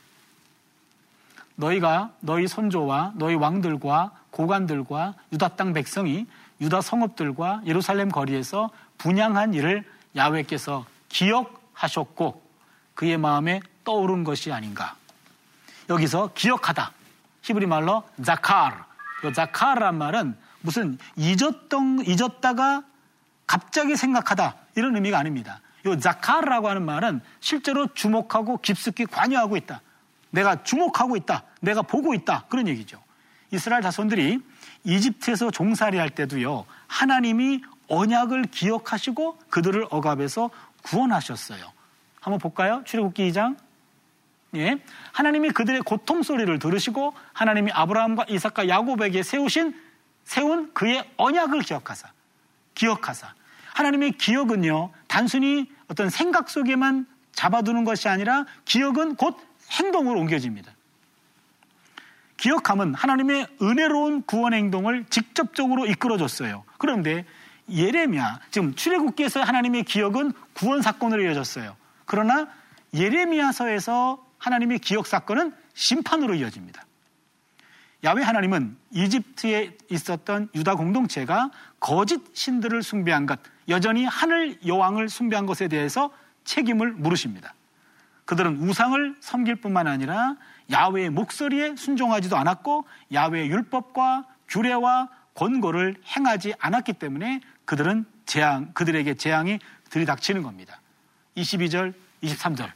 너희가 1.59 2.11
너희 2.21 2.47
손조와 2.47 3.13
너희 3.15 3.35
왕들과 3.35 4.11
고관들과 4.31 5.15
유다 5.33 5.49
땅 5.49 5.73
백성이 5.73 6.25
유다 6.61 6.81
성읍들과 6.81 7.63
예루살렘 7.65 8.09
거리에서 8.09 8.69
분양한 8.97 9.53
일을 9.53 9.83
야외께서 10.15 10.85
기억하셨고 11.09 12.41
그의 12.95 13.17
마음에 13.17 13.59
떠오른 13.83 14.23
것이 14.23 14.51
아닌가. 14.51 14.95
여기서 15.89 16.31
기억하다. 16.33 16.91
히브리 17.41 17.65
말로 17.65 18.03
자카르. 18.23 18.75
이 19.25 19.33
자카르란 19.33 19.97
말은 19.97 20.37
무슨 20.61 20.97
잊었던 21.17 22.05
잊었다가 22.05 22.83
갑자기 23.47 23.95
생각하다 23.97 24.55
이런 24.75 24.95
의미가 24.95 25.17
아닙니다. 25.17 25.59
이 25.85 25.99
자카르라고 25.99 26.69
하는 26.69 26.85
말은 26.85 27.21
실제로 27.39 27.87
주목하고 27.93 28.57
깊숙이 28.57 29.05
관여하고 29.05 29.57
있다. 29.57 29.81
내가 30.31 30.63
주목하고 30.63 31.15
있다. 31.17 31.43
내가 31.61 31.81
보고 31.81 32.13
있다. 32.13 32.45
그런 32.49 32.67
얘기죠. 32.67 33.01
이스라엘 33.51 33.81
자손들이 33.81 34.39
이집트에서 34.83 35.51
종살이 35.51 35.97
할 35.97 36.09
때도요. 36.09 36.65
하나님이 36.87 37.61
언약을 37.87 38.43
기억하시고 38.43 39.39
그들을 39.49 39.87
억압해서 39.89 40.49
구원하셨어요. 40.83 41.63
한번 42.21 42.39
볼까요? 42.39 42.83
출애굽기 42.85 43.31
2장. 43.31 43.57
예. 44.55 44.79
하나님이 45.11 45.49
그들의 45.51 45.81
고통 45.81 46.23
소리를 46.23 46.57
들으시고 46.59 47.13
하나님이 47.33 47.71
아브라함과 47.71 48.25
이삭과 48.29 48.67
야곱에게 48.67 49.23
세우신 49.23 49.75
세운 50.23 50.73
그의 50.73 51.07
언약을 51.17 51.61
기억하사. 51.61 52.09
기억하사. 52.75 53.33
하나님의 53.73 54.13
기억은요. 54.13 54.91
단순히 55.07 55.71
어떤 55.87 56.09
생각 56.09 56.49
속에만 56.49 57.07
잡아두는 57.33 57.83
것이 57.83 58.09
아니라 58.09 58.45
기억은 58.65 59.15
곧 59.15 59.37
행동으로 59.71 60.19
옮겨집니다. 60.19 60.71
기억함은 62.37 62.93
하나님의 62.93 63.47
은혜로운 63.61 64.23
구원 64.23 64.53
행동을 64.53 65.05
직접적으로 65.09 65.85
이끌어줬어요. 65.85 66.63
그런데 66.77 67.25
예레미야, 67.69 68.39
지금 68.49 68.73
출애굽기에서 68.73 69.41
하나님의 69.41 69.83
기억은 69.83 70.31
구원 70.53 70.81
사건으로 70.81 71.21
이어졌어요. 71.23 71.75
그러나 72.05 72.47
예레미야서에서 72.93 74.25
하나님의 74.37 74.79
기억 74.79 75.05
사건은 75.05 75.53
심판으로 75.73 76.35
이어집니다. 76.35 76.85
야외 78.05 78.23
하나님은 78.23 78.77
이집트에 78.91 79.77
있었던 79.89 80.49
유다 80.55 80.75
공동체가 80.75 81.51
거짓 81.81 82.21
신들을 82.33 82.81
숭배한 82.81 83.25
것, 83.25 83.39
여전히 83.67 84.05
하늘 84.05 84.57
여왕을 84.65 85.09
숭배한 85.09 85.45
것에 85.45 85.67
대해서 85.67 86.11
책임을 86.45 86.93
물으십니다. 86.93 87.53
그들은 88.29 88.57
우상을 88.57 89.15
섬길 89.21 89.55
뿐만 89.55 89.87
아니라 89.87 90.35
야외의 90.69 91.09
목소리에 91.09 91.75
순종하지도 91.75 92.37
않았고 92.37 92.85
야외의 93.11 93.49
율법과 93.49 94.27
규례와 94.47 95.09
권고를 95.33 95.95
행하지 96.15 96.53
않았기 96.59 96.93
때문에 96.93 97.41
그들은 97.65 98.05
재앙, 98.27 98.71
그들에게 98.73 99.15
재앙이 99.15 99.57
들이닥치는 99.89 100.43
겁니다. 100.43 100.79
22절, 101.37 101.95
23절. 102.21 102.69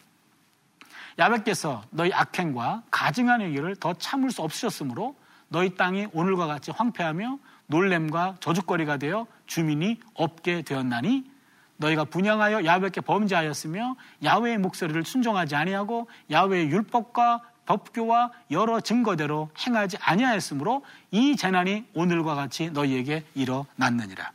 야외께서 1.20 1.84
너희 1.92 2.12
악행과 2.12 2.82
가증한 2.90 3.42
행위를 3.42 3.76
더 3.76 3.94
참을 3.94 4.32
수 4.32 4.42
없으셨으므로 4.42 5.16
너희 5.50 5.76
땅이 5.76 6.08
오늘과 6.14 6.48
같이 6.48 6.72
황폐하며 6.72 7.38
놀램과 7.68 8.38
저주거리가 8.40 8.98
되어 8.98 9.28
주민이 9.46 10.00
없게 10.16 10.64
되었나니 10.64 11.32
너희가 11.78 12.06
분양하여 12.06 12.66
야외께 12.66 13.02
범죄하였으며 13.02 13.96
야외의 14.24 14.58
목소리를 14.58 15.04
순종하지 15.04 15.56
아니하고 15.56 16.08
야외의 16.32 16.70
율법과 16.70 17.42
법교와 17.66 18.32
여러 18.52 18.80
증거대로 18.82 19.50
행하지 19.66 19.98
아니하였으므로 20.02 20.84
이 21.12 21.36
재난이 21.36 21.86
오늘과 21.94 22.36
같이 22.36 22.70
너희에게 22.70 23.26
일어났느니라. 23.36 24.32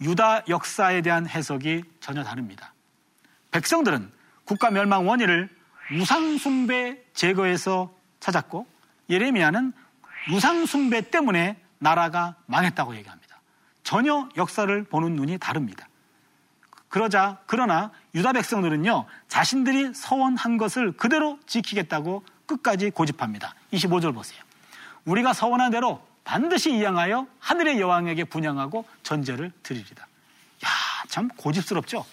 유다 0.00 0.44
역사에 0.48 1.02
대한 1.02 1.28
해석이 1.28 1.82
전혀 2.00 2.22
다릅니다. 2.22 2.72
백성들은 3.50 4.12
국가 4.44 4.70
멸망 4.70 5.08
원인을 5.08 5.48
우상숭배 5.92 7.02
제거에서 7.14 7.92
찾았고 8.20 8.66
예레미야는 9.10 9.72
우상숭배 10.32 11.10
때문에 11.10 11.56
나라가 11.78 12.36
망했다고 12.46 12.94
얘기합니다. 12.96 13.27
전혀 13.88 14.28
역사를 14.36 14.84
보는 14.84 15.16
눈이 15.16 15.38
다릅니다. 15.38 15.88
그러자 16.90 17.38
그러나 17.46 17.90
유다 18.14 18.34
백성들은요 18.34 19.06
자신들이 19.28 19.94
서원한 19.94 20.58
것을 20.58 20.92
그대로 20.92 21.38
지키겠다고 21.46 22.22
끝까지 22.44 22.90
고집합니다. 22.90 23.54
25절 23.72 24.12
보세요. 24.12 24.42
우리가 25.06 25.32
서원한 25.32 25.70
대로 25.70 26.02
반드시 26.22 26.74
이양하여 26.76 27.26
하늘의 27.38 27.80
여왕에게 27.80 28.24
분양하고 28.24 28.84
전제를 29.04 29.52
드리리다. 29.62 30.02
야, 30.02 30.68
참 31.08 31.28
고집스럽죠? 31.28 32.04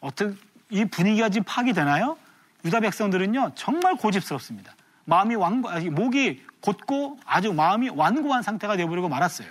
어떻게 0.00 0.34
이 0.70 0.86
분위기가 0.86 1.28
지금 1.28 1.44
파악되나요? 1.44 2.16
유다 2.64 2.80
백성들은요, 2.80 3.52
정말 3.56 3.96
고집스럽습니다. 3.96 4.74
마음이 5.04 5.34
완고, 5.34 5.68
목이 5.90 6.42
곧고 6.62 7.18
아주 7.26 7.52
마음이 7.52 7.90
완고한 7.90 8.42
상태가 8.42 8.78
되어버리고 8.78 9.10
말았어요. 9.10 9.50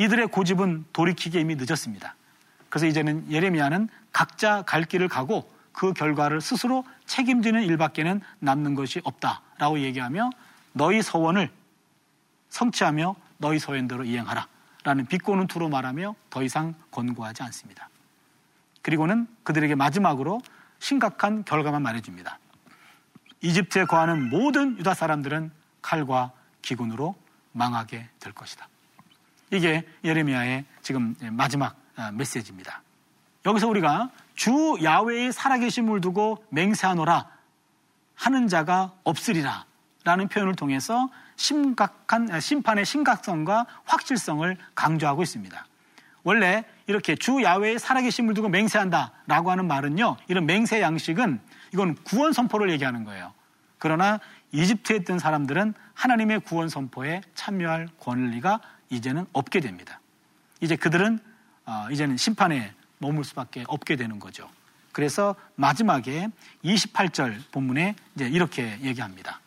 이들의 0.00 0.28
고집은 0.28 0.86
돌이키기 0.94 1.38
이미 1.38 1.56
늦었습니다. 1.56 2.14
그래서 2.70 2.86
이제는 2.86 3.30
예레미야는 3.30 3.90
각자 4.12 4.62
갈 4.62 4.84
길을 4.84 5.08
가고 5.08 5.52
그 5.72 5.92
결과를 5.92 6.40
스스로 6.40 6.86
책임지는 7.04 7.62
일밖에는 7.64 8.22
남는 8.38 8.74
것이 8.76 9.02
없다라고 9.04 9.80
얘기하며 9.80 10.30
너희 10.72 11.02
서원을 11.02 11.50
성취하며 12.48 13.14
너희 13.36 13.58
서원대로 13.58 14.04
이행하라 14.04 14.48
라는 14.84 15.04
비꼬는 15.04 15.48
투로 15.48 15.68
말하며 15.68 16.14
더 16.30 16.42
이상 16.42 16.74
권고하지 16.90 17.42
않습니다. 17.42 17.90
그리고는 18.80 19.28
그들에게 19.42 19.74
마지막으로 19.74 20.40
심각한 20.78 21.44
결과만 21.44 21.82
말해줍니다. 21.82 22.38
이집트에 23.42 23.84
거하는 23.84 24.30
모든 24.30 24.78
유다 24.78 24.94
사람들은 24.94 25.50
칼과 25.82 26.32
기근으로 26.62 27.14
망하게 27.52 28.08
될 28.18 28.32
것이다. 28.32 28.66
이게 29.50 29.84
예레미야의 30.04 30.64
지금 30.82 31.14
마지막 31.32 31.76
아, 31.96 32.10
메시지입니다. 32.12 32.82
여기서 33.46 33.68
우리가 33.68 34.10
주 34.34 34.78
야외의 34.82 35.32
살아계심을 35.32 36.00
두고 36.00 36.44
맹세하노라 36.50 37.26
하는 38.14 38.48
자가 38.48 38.92
없으리라 39.04 39.64
라는 40.04 40.28
표현을 40.28 40.54
통해서 40.54 41.10
심각한 41.36 42.30
아, 42.30 42.40
심판의 42.40 42.84
심각성과 42.84 43.66
확실성을 43.84 44.56
강조하고 44.74 45.22
있습니다. 45.22 45.66
원래 46.22 46.64
이렇게 46.86 47.14
주 47.14 47.42
야외에 47.42 47.78
살아계심을 47.78 48.34
두고 48.34 48.48
맹세한다라고 48.48 49.50
하는 49.50 49.66
말은요. 49.66 50.16
이런 50.28 50.46
맹세 50.46 50.80
양식은 50.80 51.40
이건 51.72 51.94
구원 52.04 52.32
선포를 52.32 52.70
얘기하는 52.70 53.04
거예요. 53.04 53.32
그러나 53.78 54.20
이집트에 54.52 54.96
있던 54.96 55.18
사람들은 55.18 55.74
하나님의 55.94 56.40
구원 56.40 56.68
선포에 56.68 57.22
참여할 57.34 57.88
권리가 57.98 58.60
이제는 58.90 59.26
없게 59.32 59.60
됩니다. 59.60 60.00
이제 60.60 60.76
그들은 60.76 61.18
어, 61.66 61.86
이제는 61.90 62.16
심판에 62.16 62.74
머물 62.98 63.24
수밖에 63.24 63.64
없게 63.66 63.96
되는 63.96 64.18
거죠. 64.18 64.48
그래서 64.92 65.34
마지막에 65.54 66.28
28절 66.64 67.50
본문에 67.52 67.94
이제 68.14 68.28
이렇게 68.28 68.78
얘기합니다. 68.82 69.40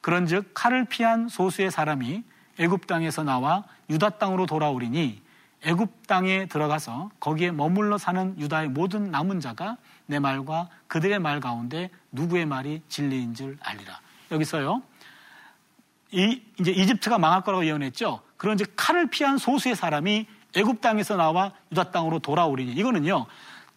그런즉 0.00 0.52
칼을 0.54 0.86
피한 0.86 1.28
소수의 1.28 1.70
사람이 1.70 2.24
애굽 2.58 2.86
땅에서 2.86 3.22
나와 3.22 3.64
유다 3.90 4.10
땅으로 4.10 4.46
돌아오리니 4.46 5.22
애굽 5.62 6.06
땅에 6.06 6.46
들어가서 6.46 7.10
거기에 7.20 7.50
머물러 7.50 7.98
사는 7.98 8.38
유다의 8.38 8.68
모든 8.68 9.10
남은 9.10 9.40
자가 9.40 9.76
내 10.06 10.18
말과 10.18 10.68
그들의 10.86 11.18
말 11.18 11.40
가운데 11.40 11.90
누구의 12.12 12.46
말이 12.46 12.80
진리인 12.88 13.34
줄 13.34 13.58
알리라. 13.60 14.00
여기서요. 14.30 14.82
이 16.10 16.40
이제 16.58 16.70
이집트가 16.70 17.18
망할 17.18 17.42
거라고 17.42 17.64
예언했죠. 17.64 18.22
그런 18.36 18.54
이제 18.54 18.64
칼을 18.76 19.10
피한 19.10 19.38
소수의 19.38 19.76
사람이 19.76 20.26
애굽 20.56 20.80
땅에서 20.80 21.16
나와 21.16 21.52
유다 21.72 21.90
땅으로 21.90 22.20
돌아오리니 22.20 22.72
이거는요. 22.72 23.26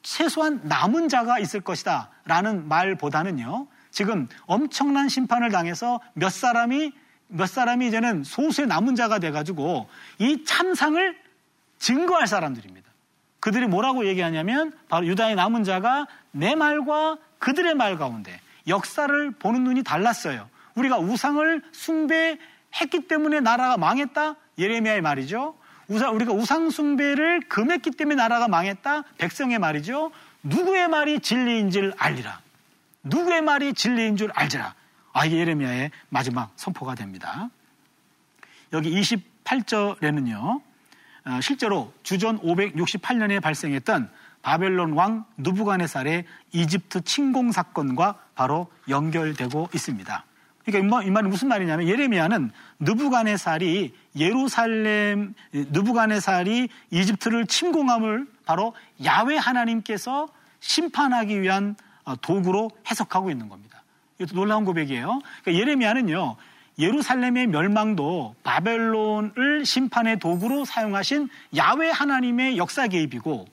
최소한 0.01 0.61
남은 0.63 1.09
자가 1.09 1.39
있을 1.39 1.61
것이다 1.61 2.09
라는 2.25 2.67
말보다는요. 2.67 3.67
지금 3.91 4.27
엄청난 4.45 5.09
심판을 5.09 5.51
당해서 5.51 5.99
몇 6.13 6.31
사람이 6.31 6.93
몇 7.27 7.47
사람이 7.47 7.87
이제는 7.87 8.23
소수의 8.23 8.67
남은 8.67 8.95
자가 8.95 9.19
돼 9.19 9.31
가지고 9.31 9.89
이 10.19 10.43
참상을 10.45 11.17
증거할 11.79 12.27
사람들입니다. 12.27 12.89
그들이 13.39 13.67
뭐라고 13.67 14.05
얘기하냐면 14.05 14.73
바로 14.87 15.05
유다의 15.07 15.35
남은 15.35 15.63
자가 15.63 16.07
내 16.31 16.55
말과 16.55 17.17
그들의 17.39 17.73
말 17.75 17.97
가운데 17.97 18.39
역사를 18.67 19.31
보는 19.31 19.63
눈이 19.63 19.83
달랐어요. 19.83 20.49
우리가 20.75 20.97
우상을 20.97 21.61
숭배했기 21.71 23.07
때문에 23.07 23.39
나라가 23.39 23.77
망했다? 23.77 24.35
예레미야의 24.57 25.01
말이죠. 25.01 25.55
우상, 25.87 26.15
우리가 26.15 26.31
우상 26.31 26.69
숭배를 26.69 27.41
금했기 27.49 27.91
때문에 27.91 28.15
나라가 28.15 28.47
망했다? 28.47 29.03
백성의 29.17 29.59
말이죠. 29.59 30.11
누구의 30.43 30.87
말이 30.87 31.19
진리인 31.19 31.69
줄 31.69 31.93
알리라. 31.97 32.39
누구의 33.03 33.41
말이 33.41 33.73
진리인 33.73 34.15
줄 34.15 34.31
알지라. 34.33 34.73
아, 35.13 35.25
이게 35.25 35.37
예레미야의 35.37 35.91
마지막 36.09 36.51
선포가 36.55 36.95
됩니다. 36.95 37.49
여기 38.73 38.89
28절에는요, 39.01 40.61
어, 41.25 41.41
실제로 41.41 41.93
주전 42.03 42.39
568년에 42.39 43.41
발생했던 43.41 44.09
바벨론 44.41 44.93
왕 44.93 45.25
누부가네살의 45.37 46.25
이집트 46.51 47.01
침공 47.01 47.51
사건과 47.51 48.19
바로 48.33 48.71
연결되고 48.87 49.69
있습니다. 49.73 50.25
그러니까 50.65 51.03
이 51.03 51.09
말이 51.09 51.27
무슨 51.27 51.47
말이냐면 51.47 51.87
예레미야는 51.87 52.51
누부가네살이 52.79 53.93
예루살렘 54.15 55.33
누부가네살이 55.53 56.69
이집트를 56.91 57.47
침공함을 57.47 58.27
바로 58.45 58.73
야외 59.03 59.37
하나님께서 59.37 60.27
심판하기 60.59 61.41
위한 61.41 61.75
어, 62.03 62.15
도구로 62.15 62.71
해석하고 62.89 63.29
있는 63.29 63.49
겁니다. 63.49 63.83
이것도 64.19 64.35
놀라운 64.35 64.65
고백이에요. 64.65 65.21
그러니까 65.43 65.61
예레미야는요. 65.61 66.35
예루살렘의 66.79 67.47
멸망도 67.47 68.35
바벨론을 68.43 69.65
심판의 69.65 70.19
도구로 70.19 70.65
사용하신 70.65 71.29
야외 71.55 71.89
하나님의 71.89 72.57
역사 72.57 72.87
개입이고 72.87 73.45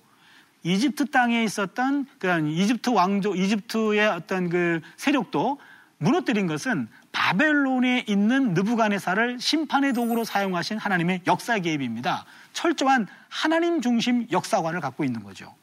이집트 0.62 1.06
땅에 1.06 1.44
있었던 1.44 2.06
그 2.18 2.48
이집트 2.48 2.90
왕조, 2.90 3.34
이집트의 3.34 4.06
어떤 4.08 4.48
그 4.48 4.80
세력도 4.96 5.58
무너뜨린 5.98 6.46
것은 6.46 6.88
바벨론에 7.12 8.04
있는 8.06 8.54
느부간의사를 8.54 9.40
심판의 9.40 9.92
도구로 9.92 10.24
사용하신 10.24 10.78
하나님의 10.78 11.22
역사 11.26 11.58
개입입니다. 11.58 12.24
철저한 12.52 13.08
하나님 13.28 13.80
중심 13.80 14.26
역사관을 14.30 14.80
갖고 14.80 15.04
있는 15.04 15.22
거죠. 15.22 15.54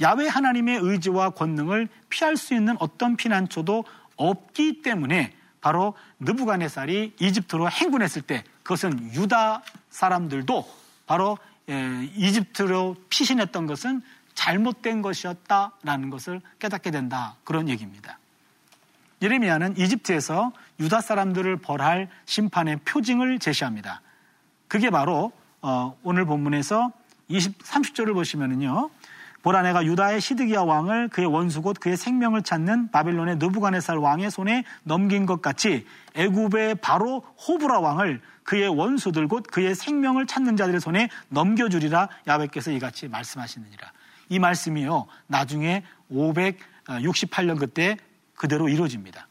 야외 0.00 0.26
하나님의 0.26 0.78
의지와 0.78 1.30
권능을 1.30 1.88
피할 2.08 2.36
수 2.36 2.54
있는 2.54 2.76
어떤 2.80 3.16
피난처도 3.16 3.84
없기 4.16 4.82
때문에 4.82 5.34
바로 5.60 5.94
느부간의살이 6.20 7.14
이집트로 7.20 7.70
행군했을 7.70 8.22
때 8.22 8.42
그것은 8.62 9.12
유다 9.14 9.62
사람들도 9.90 10.68
바로 11.06 11.38
예, 11.68 12.10
이집트로 12.16 12.96
피신했던 13.08 13.66
것은 13.66 14.02
잘못된 14.34 15.02
것이었다라는 15.02 16.10
것을 16.10 16.40
깨닫게 16.58 16.90
된다. 16.90 17.36
그런 17.44 17.68
얘기입니다. 17.68 18.18
예레미야는 19.22 19.76
이집트에서 19.78 20.52
유다 20.80 21.00
사람들을 21.00 21.56
벌할 21.58 22.08
심판의 22.26 22.78
표징을 22.84 23.38
제시합니다. 23.38 24.02
그게 24.68 24.90
바로 24.90 25.32
어, 25.60 25.96
오늘 26.02 26.24
본문에서 26.24 26.90
20, 27.28 27.62
30절을 27.62 28.14
보시면은요. 28.14 28.90
보라 29.42 29.62
내가 29.62 29.84
유다의 29.84 30.20
시드기야 30.20 30.60
왕을 30.60 31.08
그의 31.08 31.26
원수 31.26 31.62
곧 31.62 31.76
그의 31.80 31.96
생명을 31.96 32.42
찾는 32.42 32.90
바빌론의 32.90 33.36
느부갓네살 33.36 33.96
왕의 33.98 34.30
손에 34.30 34.64
넘긴 34.84 35.26
것 35.26 35.42
같이 35.42 35.86
애굽의 36.14 36.76
바로 36.76 37.24
호브라 37.48 37.80
왕을 37.80 38.20
그의 38.44 38.68
원수들 38.68 39.28
곧 39.28 39.44
그의 39.50 39.74
생명을 39.74 40.26
찾는 40.26 40.56
자들의 40.56 40.80
손에 40.80 41.08
넘겨주리라 41.28 42.08
야외께서 42.26 42.70
이같이 42.70 43.08
말씀하시느니라. 43.08 43.92
이 44.28 44.38
말씀이요. 44.38 45.06
나중에 45.26 45.82
568년 46.10 47.58
그때 47.58 47.96
그대로 48.42 48.68
이루어집니다. 48.68 49.28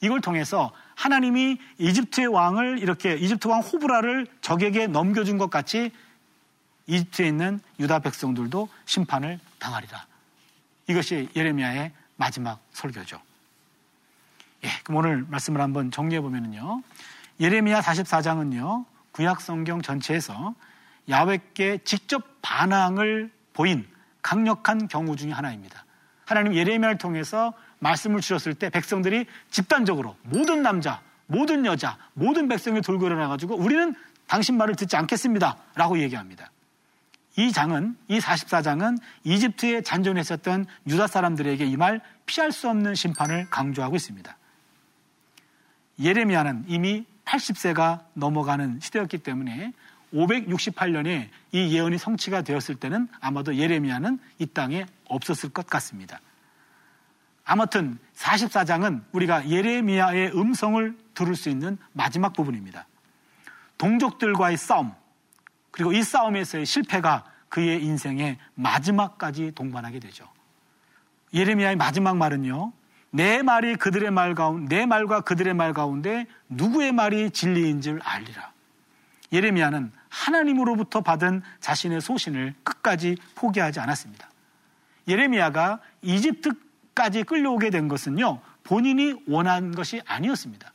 이걸 0.00 0.20
통해서 0.20 0.70
하나님이 0.94 1.58
이집트의 1.78 2.28
왕을 2.28 2.78
이렇게 2.78 3.14
이집트 3.16 3.48
왕 3.48 3.62
호브라를 3.62 4.28
적에게 4.42 4.86
넘겨준 4.86 5.38
것 5.38 5.50
같이 5.50 5.90
이집트에 6.86 7.26
있는 7.26 7.58
유다 7.80 7.98
백성들도 7.98 8.68
심판을 8.86 9.40
당하리라. 9.58 10.06
이것이 10.86 11.28
예레미야의 11.34 11.90
마지막 12.14 12.60
설교죠. 12.74 13.20
예, 14.62 14.68
그럼 14.84 14.98
오늘 14.98 15.24
말씀을 15.28 15.60
한번 15.60 15.90
정리해 15.90 16.20
보면요. 16.20 16.84
예레미야 17.40 17.80
44장은요. 17.80 18.84
구약 19.10 19.40
성경 19.40 19.82
전체에서 19.82 20.54
야외께 21.08 21.78
직접 21.78 22.22
반항을 22.42 23.32
보인 23.52 23.84
강력한 24.22 24.86
경우 24.86 25.16
중의 25.16 25.34
하나입니다. 25.34 25.84
하나님 26.24 26.54
예레미야를 26.54 26.98
통해서 26.98 27.52
말씀을 27.80 28.20
주셨을 28.20 28.54
때 28.54 28.70
백성들이 28.70 29.26
집단적으로 29.50 30.16
모든 30.22 30.62
남자, 30.62 31.00
모든 31.26 31.64
여자, 31.66 31.96
모든 32.14 32.48
백성이 32.48 32.80
돌고 32.80 33.06
일어나 33.06 33.28
가지고 33.28 33.56
우리는 33.56 33.94
당신 34.26 34.56
말을 34.56 34.76
듣지 34.76 34.96
않겠습니다. 34.96 35.56
라고 35.74 35.98
얘기합니다. 36.00 36.50
이 37.36 37.52
장은 37.52 37.96
이 38.08 38.18
44장은 38.18 38.98
이집트에 39.24 39.82
잔존했었던 39.82 40.66
유다 40.88 41.06
사람들에게 41.06 41.64
이 41.64 41.76
말 41.76 42.00
피할 42.26 42.50
수 42.52 42.68
없는 42.68 42.94
심판을 42.94 43.48
강조하고 43.48 43.96
있습니다. 43.96 44.36
예레미야는 46.00 46.64
이미 46.68 47.06
80세가 47.24 48.04
넘어가는 48.14 48.80
시대였기 48.80 49.18
때문에 49.18 49.72
568년에 50.14 51.28
이 51.52 51.74
예언이 51.74 51.98
성취가 51.98 52.42
되었을 52.42 52.76
때는 52.76 53.08
아마도 53.20 53.54
예레미야는 53.56 54.18
이 54.38 54.46
땅에 54.46 54.86
없었을 55.06 55.50
것 55.50 55.66
같습니다. 55.66 56.20
아무튼 57.50 57.98
44장은 58.14 59.04
우리가 59.10 59.48
예레미야의 59.48 60.38
음성을 60.38 60.98
들을 61.14 61.34
수 61.34 61.48
있는 61.48 61.78
마지막 61.94 62.34
부분입니다. 62.34 62.86
동족들과의 63.78 64.58
싸움, 64.58 64.92
그리고 65.70 65.92
이 65.92 66.02
싸움에서의 66.02 66.66
실패가 66.66 67.24
그의 67.48 67.82
인생의 67.82 68.36
마지막까지 68.54 69.52
동반하게 69.54 69.98
되죠. 69.98 70.28
예레미야의 71.32 71.76
마지막 71.76 72.18
말은요. 72.18 72.74
내 73.12 73.42
말이 73.42 73.76
그들의 73.76 74.10
말 74.10 74.34
가운데, 74.34 74.76
내 74.76 74.84
말과 74.84 75.22
그들의 75.22 75.54
말 75.54 75.72
가운데 75.72 76.26
누구의 76.50 76.92
말이 76.92 77.30
진리인 77.30 77.80
줄 77.80 77.98
알리라. 78.04 78.52
예레미야는 79.32 79.90
하나님으로부터 80.10 81.00
받은 81.00 81.40
자신의 81.60 82.02
소신을 82.02 82.56
끝까지 82.62 83.16
포기하지 83.36 83.80
않았습니다. 83.80 84.28
예레미야가 85.08 85.80
이집트 86.02 86.67
까지 86.98 87.22
끌려오게 87.22 87.70
된 87.70 87.86
것은요, 87.86 88.40
본인이 88.64 89.14
원한 89.28 89.72
것이 89.72 90.02
아니었습니다. 90.04 90.72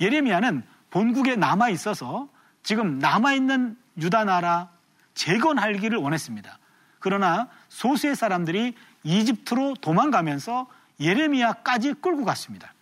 예레미야는 0.00 0.64
본국에 0.90 1.36
남아 1.36 1.68
있어서 1.68 2.28
지금 2.64 2.98
남아 2.98 3.34
있는 3.34 3.76
유다 3.96 4.24
나라 4.24 4.68
재건하기를 5.14 5.96
원했습니다. 5.96 6.58
그러나 6.98 7.48
소수의 7.68 8.16
사람들이 8.16 8.74
이집트로 9.04 9.76
도망가면서 9.80 10.66
예레미야까지 10.98 11.94
끌고 12.00 12.24
갔습니다. 12.24 12.74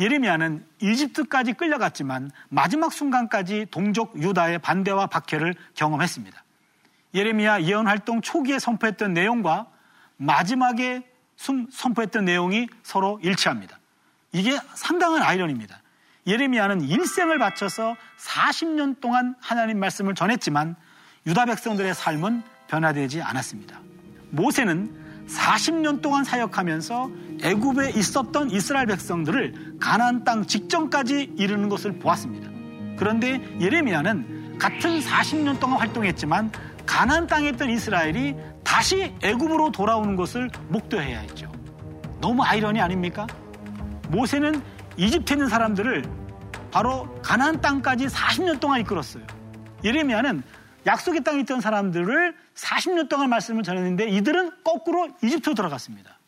예레미야는 0.00 0.64
이집트까지 0.80 1.52
끌려갔지만 1.52 2.30
마지막 2.48 2.94
순간까지 2.94 3.66
동족 3.70 4.22
유다의 4.22 4.60
반대와 4.60 5.08
박해를 5.08 5.54
경험했습니다. 5.74 6.42
예레미야 7.12 7.64
예언 7.64 7.88
활동 7.88 8.22
초기에 8.22 8.58
선포했던 8.58 9.12
내용과 9.12 9.66
마지막에 10.16 11.11
선포했던 11.70 12.24
내용이 12.24 12.68
서로 12.82 13.18
일치합니다. 13.22 13.78
이게 14.32 14.58
상당한 14.74 15.22
아이러니입니다. 15.22 15.80
예레미야는 16.26 16.82
일생을 16.82 17.38
바쳐서 17.38 17.96
40년 18.18 19.00
동안 19.00 19.34
하나님 19.40 19.80
말씀을 19.80 20.14
전했지만 20.14 20.76
유다 21.26 21.46
백성들의 21.46 21.94
삶은 21.94 22.42
변화되지 22.68 23.22
않았습니다. 23.22 23.80
모세는 24.30 25.26
40년 25.28 26.00
동안 26.00 26.24
사역하면서 26.24 27.10
애굽에 27.42 27.90
있었던 27.90 28.50
이스라엘 28.50 28.86
백성들을 28.86 29.78
가나안 29.80 30.24
땅 30.24 30.46
직전까지 30.46 31.34
이르는 31.36 31.68
것을 31.68 31.98
보았습니다. 31.98 32.50
그런데 32.96 33.40
예레미야는 33.60 34.58
같은 34.58 35.00
40년 35.00 35.58
동안 35.58 35.80
활동했지만 35.80 36.52
가나안 36.86 37.26
땅에 37.26 37.48
있던 37.50 37.70
이스라엘이 37.70 38.36
다시 38.64 39.14
애굽으로 39.22 39.72
돌아오는 39.72 40.16
것을 40.16 40.50
목도해야 40.68 41.20
했죠. 41.20 41.50
너무 42.20 42.42
아이러니 42.42 42.80
아닙니까? 42.80 43.26
모세는 44.08 44.62
이집트에 44.96 45.34
있는 45.34 45.48
사람들을 45.48 46.04
바로 46.70 47.20
가나안 47.22 47.60
땅까지 47.60 48.06
40년 48.06 48.60
동안 48.60 48.80
이끌었어요. 48.80 49.26
예레미야는 49.84 50.42
약속의 50.86 51.22
땅에 51.22 51.40
있던 51.40 51.60
사람들을 51.60 52.36
40년 52.54 53.08
동안 53.08 53.30
말씀을 53.30 53.62
전했는데 53.62 54.08
이들은 54.08 54.64
거꾸로 54.64 55.08
이집트로 55.22 55.54
들어갔습니다. 55.54 56.18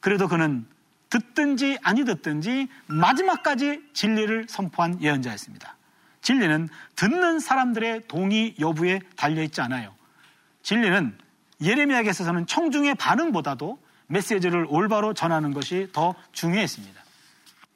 그래도 0.00 0.28
그는 0.28 0.66
듣든지 1.10 1.78
아니 1.82 2.04
듣든지 2.04 2.68
마지막까지 2.86 3.82
진리를 3.92 4.46
선포한 4.48 5.02
예언자였습니다. 5.02 5.76
진리는 6.22 6.68
듣는 6.96 7.40
사람들의 7.40 8.02
동의 8.06 8.54
여부에 8.60 9.00
달려 9.16 9.42
있지 9.42 9.60
않아요. 9.60 9.94
진리는 10.70 11.18
예레미야에게서는 11.60 12.46
청중의 12.46 12.94
반응보다도 12.94 13.82
메시지를 14.06 14.66
올바로 14.68 15.14
전하는 15.14 15.52
것이 15.52 15.88
더 15.92 16.14
중요했습니다. 16.30 17.02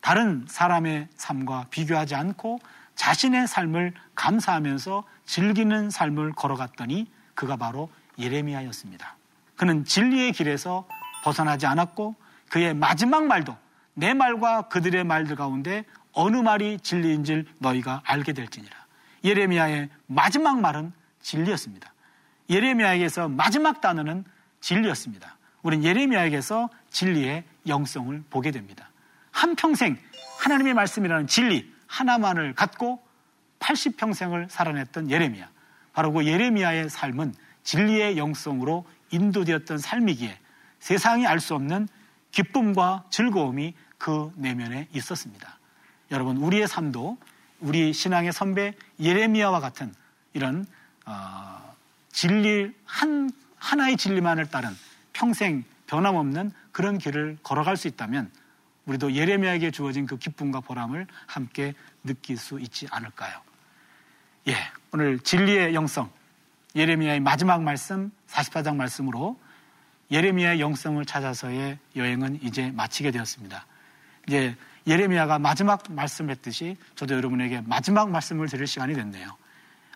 다른 0.00 0.44
사람의 0.48 1.08
삶과 1.16 1.66
비교하지 1.70 2.14
않고 2.14 2.60
자신의 2.94 3.48
삶을 3.48 3.94
감사하면서 4.14 5.02
즐기는 5.26 5.90
삶을 5.90 6.34
걸어갔더니 6.34 7.10
그가 7.34 7.56
바로 7.56 7.90
예레미야였습니다. 8.20 9.16
그는 9.56 9.84
진리의 9.84 10.30
길에서 10.30 10.86
벗어나지 11.24 11.66
않았고 11.66 12.14
그의 12.48 12.74
마지막 12.74 13.26
말도 13.26 13.56
내 13.94 14.14
말과 14.14 14.68
그들의 14.68 15.02
말들 15.02 15.34
가운데 15.34 15.84
어느 16.12 16.36
말이 16.36 16.78
진리인 16.78 17.24
줄 17.24 17.44
너희가 17.58 18.02
알게 18.04 18.34
될지니라. 18.34 18.76
예레미야의 19.24 19.88
마지막 20.06 20.60
말은 20.60 20.92
진리였습니다. 21.22 21.93
예레미야에게서 22.50 23.28
마지막 23.28 23.80
단어는 23.80 24.24
진리였습니다. 24.60 25.36
우린 25.62 25.82
예레미야에게서 25.82 26.68
진리의 26.90 27.44
영성을 27.66 28.22
보게 28.30 28.50
됩니다. 28.50 28.90
한평생 29.30 29.98
하나님의 30.40 30.74
말씀이라는 30.74 31.26
진리 31.26 31.72
하나만을 31.86 32.54
갖고 32.54 33.02
80평생을 33.60 34.48
살아냈던 34.48 35.10
예레미야. 35.10 35.48
바로 35.92 36.12
그 36.12 36.26
예레미야의 36.26 36.90
삶은 36.90 37.34
진리의 37.62 38.18
영성으로 38.18 38.84
인도되었던 39.10 39.78
삶이기에 39.78 40.38
세상이 40.80 41.26
알 41.26 41.40
수 41.40 41.54
없는 41.54 41.88
기쁨과 42.30 43.04
즐거움이 43.10 43.74
그 43.96 44.32
내면에 44.36 44.88
있었습니다. 44.92 45.58
여러분, 46.10 46.36
우리의 46.36 46.68
삶도 46.68 47.16
우리 47.60 47.92
신앙의 47.92 48.32
선배 48.32 48.74
예레미야와 49.00 49.60
같은 49.60 49.94
이런 50.34 50.66
어, 51.06 51.73
진리 52.14 52.72
한 52.84 53.28
하나의 53.56 53.96
진리만을 53.96 54.46
따른 54.46 54.70
평생 55.12 55.64
변함없는 55.88 56.52
그런 56.70 56.96
길을 56.96 57.38
걸어갈 57.42 57.76
수 57.76 57.88
있다면 57.88 58.30
우리도 58.86 59.14
예레미야에게 59.14 59.72
주어진 59.72 60.06
그 60.06 60.16
기쁨과 60.16 60.60
보람을 60.60 61.08
함께 61.26 61.74
느낄 62.04 62.36
수 62.36 62.60
있지 62.60 62.86
않을까요? 62.90 63.40
예, 64.46 64.54
오늘 64.92 65.18
진리의 65.18 65.74
영성 65.74 66.08
예레미야의 66.76 67.18
마지막 67.18 67.62
말씀 67.62 68.12
44장 68.28 68.76
말씀으로 68.76 69.36
예레미야의 70.12 70.60
영성을 70.60 71.04
찾아서의 71.04 71.78
여행은 71.96 72.42
이제 72.42 72.70
마치게 72.70 73.10
되었습니다. 73.10 73.66
이제 74.28 74.54
예레미야가 74.86 75.40
마지막 75.40 75.82
말씀했듯이 75.90 76.76
저도 76.94 77.16
여러분에게 77.16 77.62
마지막 77.62 78.10
말씀을 78.10 78.48
드릴 78.48 78.68
시간이 78.68 78.94
됐네요. 78.94 79.36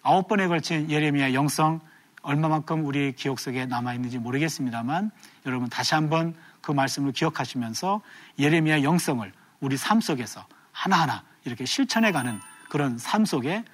아홉 0.03 0.27
번에 0.27 0.49
걸친 0.49 0.91
예레미야 0.91 1.33
영성 1.35 1.81
얼마만큼 2.23 2.85
우리 2.85 3.13
기억 3.13 3.39
속에 3.39 3.67
남아있는지 3.67 4.19
모르겠습니다만 4.19 5.11
여러분 5.47 5.69
다시 5.69 5.95
한번 5.95 6.35
그 6.61 6.73
말씀을 6.73 7.13
기억하시면서 7.13 8.01
예레미야 8.39 8.83
영성을 8.83 9.31
우리 9.61 9.77
삶 9.77 10.01
속에서 10.01 10.47
하나하나 10.73 11.23
이렇게 11.45 11.65
실천해가는 11.65 12.39
그런 12.69 12.99
삶 12.99 13.25
속에 13.25 13.65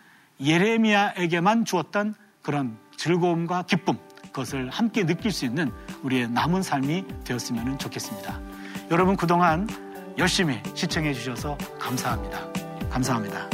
예레미야에게만 0.41 1.65
주었던 1.65 2.15
그런 2.43 2.77
즐거움과 2.97 3.63
기쁨 3.63 3.99
그것을 4.25 4.69
함께 4.71 5.07
느낄 5.07 5.31
수 5.31 5.45
있는 5.45 5.71
우리의 6.03 6.29
남은 6.29 6.63
삶이 6.63 7.05
되었으면 7.25 7.79
좋겠습니다. 7.79 8.41
여러분 8.91 9.17
그동안 9.17 9.69
열심히 10.19 10.61
시청해 10.75 11.15
주셔서 11.15 11.57
감사합니다. 11.79 12.41
감사합니다. 12.91 13.54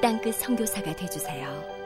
땅끝 0.00 0.34
성교사가 0.36 0.94
되주세요 0.96 1.79